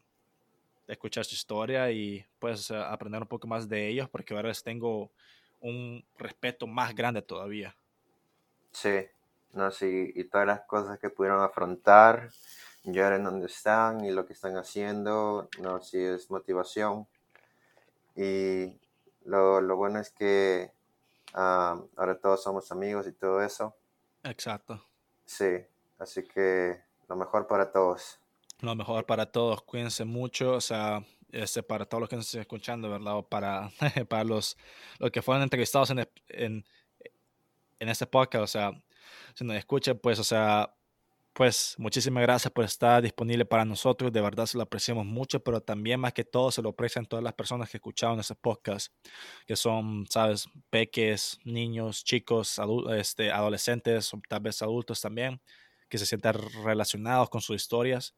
escuchar 0.87 1.25
su 1.25 1.35
historia 1.35 1.91
y 1.91 2.25
pues 2.39 2.71
aprender 2.71 3.21
un 3.21 3.27
poco 3.27 3.47
más 3.47 3.67
de 3.67 3.87
ellos 3.87 4.09
porque 4.09 4.33
ahora 4.33 4.49
les 4.49 4.63
tengo 4.63 5.11
un 5.61 6.03
respeto 6.17 6.67
más 6.67 6.93
grande 6.95 7.21
todavía. 7.21 7.75
Sí, 8.71 9.05
no, 9.53 9.69
sí, 9.71 10.11
y 10.15 10.23
todas 10.25 10.47
las 10.47 10.61
cosas 10.61 10.97
que 10.99 11.09
pudieron 11.09 11.41
afrontar, 11.41 12.29
ya 12.83 13.13
en 13.15 13.23
donde 13.23 13.47
están 13.47 14.03
y 14.05 14.11
lo 14.11 14.25
que 14.25 14.33
están 14.33 14.57
haciendo, 14.57 15.49
no, 15.59 15.81
sí 15.81 15.99
es 15.99 16.31
motivación. 16.31 17.07
Y 18.15 18.73
lo, 19.25 19.61
lo 19.61 19.75
bueno 19.75 19.99
es 19.99 20.09
que 20.09 20.71
uh, 21.33 21.87
ahora 21.95 22.17
todos 22.19 22.43
somos 22.43 22.71
amigos 22.71 23.07
y 23.07 23.11
todo 23.11 23.41
eso. 23.41 23.75
Exacto. 24.23 24.83
Sí, 25.25 25.65
así 25.99 26.23
que 26.23 26.81
lo 27.07 27.15
mejor 27.15 27.47
para 27.47 27.71
todos 27.71 28.20
lo 28.61 28.75
mejor 28.75 29.05
para 29.05 29.31
todos. 29.31 29.61
Cuídense 29.63 30.05
mucho, 30.05 30.53
o 30.53 30.61
sea, 30.61 31.05
este, 31.31 31.63
para 31.63 31.85
todos 31.85 32.01
los 32.01 32.09
que 32.09 32.15
nos 32.15 32.25
estén 32.25 32.41
escuchando, 32.41 32.89
¿verdad? 32.89 33.17
O 33.17 33.27
para, 33.27 33.71
para 34.09 34.23
los, 34.23 34.57
los 34.99 35.11
que 35.11 35.21
fueron 35.21 35.43
entrevistados 35.43 35.89
en, 35.91 36.07
en, 36.29 36.65
en 37.79 37.89
este 37.89 38.05
podcast, 38.05 38.43
o 38.43 38.47
sea, 38.47 38.71
si 39.33 39.43
nos 39.43 39.55
escuchan, 39.57 39.97
pues, 39.99 40.19
o 40.19 40.23
sea, 40.23 40.73
pues 41.33 41.75
muchísimas 41.77 42.23
gracias 42.23 42.51
por 42.51 42.65
estar 42.65 43.01
disponible 43.01 43.45
para 43.45 43.63
nosotros, 43.63 44.11
de 44.11 44.21
verdad 44.21 44.45
se 44.45 44.57
lo 44.57 44.63
apreciamos 44.63 45.05
mucho, 45.05 45.41
pero 45.41 45.61
también 45.61 45.99
más 45.99 46.13
que 46.13 46.25
todo 46.25 46.51
se 46.51 46.61
lo 46.61 46.69
aprecian 46.69 47.05
todas 47.05 47.23
las 47.23 47.33
personas 47.33 47.69
que 47.69 47.77
escucharon 47.77 48.19
ese 48.19 48.35
podcast, 48.35 48.93
que 49.47 49.55
son, 49.55 50.05
sabes, 50.09 50.49
peques, 50.69 51.39
niños, 51.45 52.03
chicos, 52.03 52.59
este, 52.97 53.31
adolescentes, 53.31 54.13
o 54.13 54.21
tal 54.27 54.41
vez 54.41 54.61
adultos 54.61 54.99
también, 55.01 55.41
que 55.87 55.97
se 55.97 56.05
sientan 56.05 56.35
relacionados 56.63 57.29
con 57.29 57.41
sus 57.41 57.55
historias 57.55 58.13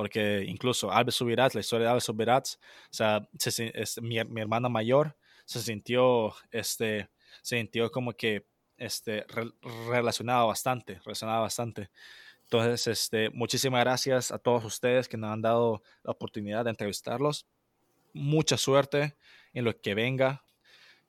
porque 0.00 0.46
incluso 0.48 0.90
Alves 0.90 1.16
Subirats, 1.16 1.54
la 1.54 1.60
historia 1.60 1.84
de 1.84 1.90
Alves 1.90 2.04
Subirats, 2.04 2.58
o 2.84 2.88
sea, 2.94 3.28
se, 3.38 3.70
es, 3.74 4.00
mi, 4.00 4.16
hermana 4.16 4.70
mayor 4.70 5.14
se 5.44 5.60
sintió, 5.60 6.32
este, 6.50 7.10
sintió 7.42 7.90
como 7.90 8.14
que, 8.14 8.46
este, 8.78 9.26
re, 9.28 9.50
relacionado 9.90 10.46
bastante, 10.46 11.00
relacionado 11.04 11.42
bastante. 11.42 11.90
Entonces, 12.44 12.86
este, 12.86 13.28
muchísimas 13.28 13.80
gracias 13.84 14.32
a 14.32 14.38
todos 14.38 14.64
ustedes 14.64 15.06
que 15.06 15.18
nos 15.18 15.32
han 15.32 15.42
dado 15.42 15.82
la 16.02 16.12
oportunidad 16.12 16.64
de 16.64 16.70
entrevistarlos. 16.70 17.46
Mucha 18.14 18.56
suerte 18.56 19.18
en 19.52 19.66
lo 19.66 19.78
que 19.78 19.94
venga. 19.94 20.46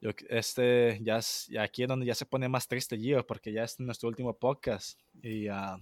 Yo, 0.02 0.10
este, 0.28 1.00
ya, 1.02 1.22
ya 1.48 1.64
aquí 1.64 1.84
es 1.84 1.88
donde 1.88 2.06
ya 2.06 2.16
se 2.16 2.26
pone 2.26 2.50
más 2.50 2.68
triste, 2.68 2.98
Gio, 2.98 3.26
porque 3.26 3.54
ya 3.54 3.64
es 3.64 3.80
nuestro 3.80 4.10
último 4.10 4.38
podcast 4.38 5.00
y 5.24 5.50
uh, 5.50 5.82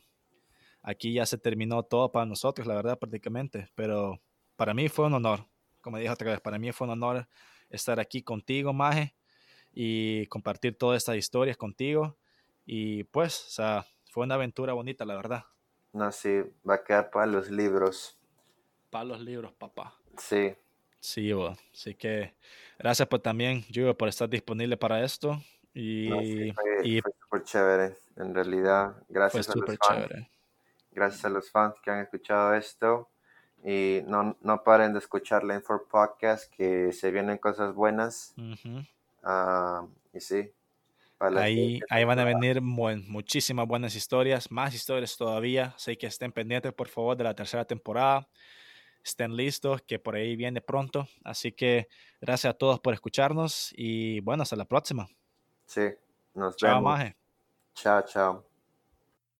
aquí 0.81 1.13
ya 1.13 1.25
se 1.25 1.37
terminó 1.37 1.83
todo 1.83 2.11
para 2.11 2.25
nosotros, 2.25 2.67
la 2.67 2.75
verdad, 2.75 2.99
prácticamente. 2.99 3.69
Pero 3.75 4.21
para 4.55 4.73
mí 4.73 4.89
fue 4.89 5.05
un 5.07 5.13
honor, 5.13 5.45
como 5.81 5.97
dije 5.97 6.09
otra 6.09 6.31
vez, 6.31 6.41
para 6.41 6.59
mí 6.59 6.71
fue 6.71 6.87
un 6.87 6.93
honor 6.93 7.27
estar 7.69 7.99
aquí 7.99 8.23
contigo, 8.23 8.73
Maje, 8.73 9.15
y 9.73 10.25
compartir 10.27 10.77
todas 10.77 10.97
estas 10.97 11.17
historias 11.17 11.57
contigo. 11.57 12.17
Y 12.65 13.03
pues, 13.05 13.45
o 13.47 13.49
sea, 13.49 13.85
fue 14.11 14.25
una 14.25 14.35
aventura 14.35 14.73
bonita, 14.73 15.05
la 15.05 15.15
verdad. 15.15 15.43
No, 15.93 16.11
sí, 16.11 16.41
va 16.67 16.75
a 16.75 16.83
quedar 16.83 17.09
para 17.09 17.25
los 17.25 17.49
libros. 17.49 18.17
Para 18.89 19.05
los 19.05 19.21
libros, 19.21 19.53
papá. 19.53 19.95
Sí. 20.17 20.55
Sí, 20.99 21.31
bueno. 21.31 21.55
así 21.73 21.95
que 21.95 22.35
gracias 22.77 23.07
por 23.07 23.21
también, 23.21 23.63
Yugo, 23.69 23.95
por 23.95 24.09
estar 24.09 24.29
disponible 24.29 24.75
para 24.75 25.03
esto. 25.03 25.41
Y, 25.73 26.09
no, 26.09 26.19
sí, 26.19 26.51
fue, 26.51 26.87
y 26.87 27.01
fue 27.01 27.11
súper 27.21 27.43
chévere, 27.43 27.97
en 28.17 28.35
realidad. 28.35 29.01
Gracias 29.07 29.45
fue 29.45 29.53
súper 29.53 29.77
chévere 29.77 30.29
gracias 30.99 31.23
a 31.23 31.29
los 31.29 31.49
fans 31.49 31.75
que 31.81 31.91
han 31.91 31.99
escuchado 31.99 32.53
esto. 32.53 33.09
Y 33.63 34.01
no, 34.05 34.37
no 34.41 34.63
paren 34.63 34.93
de 34.93 34.99
escuchar 34.99 35.43
la 35.43 35.55
Info 35.55 35.81
Podcast, 35.89 36.53
que 36.53 36.91
se 36.91 37.11
vienen 37.11 37.37
cosas 37.37 37.73
buenas. 37.73 38.33
Uh 38.37 38.41
-huh. 38.41 39.83
uh, 39.83 39.89
y 40.13 40.19
sí. 40.19 40.51
Ahí, 41.19 41.81
ahí 41.89 42.05
van 42.05 42.19
a 42.19 42.23
venir 42.23 42.61
buen, 42.61 43.09
muchísimas 43.09 43.67
buenas 43.67 43.93
historias, 43.95 44.49
más 44.51 44.73
historias 44.73 45.17
todavía. 45.17 45.73
Así 45.75 45.97
que 45.97 46.07
estén 46.07 46.31
pendientes, 46.31 46.71
por 46.73 46.87
favor, 46.87 47.17
de 47.17 47.25
la 47.25 47.33
tercera 47.33 47.65
temporada. 47.65 48.27
Estén 49.03 49.35
listos, 49.35 49.81
que 49.81 49.99
por 49.99 50.15
ahí 50.15 50.35
viene 50.37 50.61
pronto. 50.61 51.07
Así 51.23 51.51
que 51.51 51.89
gracias 52.21 52.53
a 52.53 52.57
todos 52.57 52.79
por 52.79 52.93
escucharnos 52.93 53.73
y 53.75 54.21
bueno, 54.21 54.43
hasta 54.43 54.55
la 54.55 54.65
próxima. 54.65 55.09
Sí, 55.65 55.89
nos 56.33 56.55
chao, 56.55 56.75
vemos. 56.75 56.83
Maje. 56.83 57.15
Chao, 57.73 58.01
chao. 58.03 58.48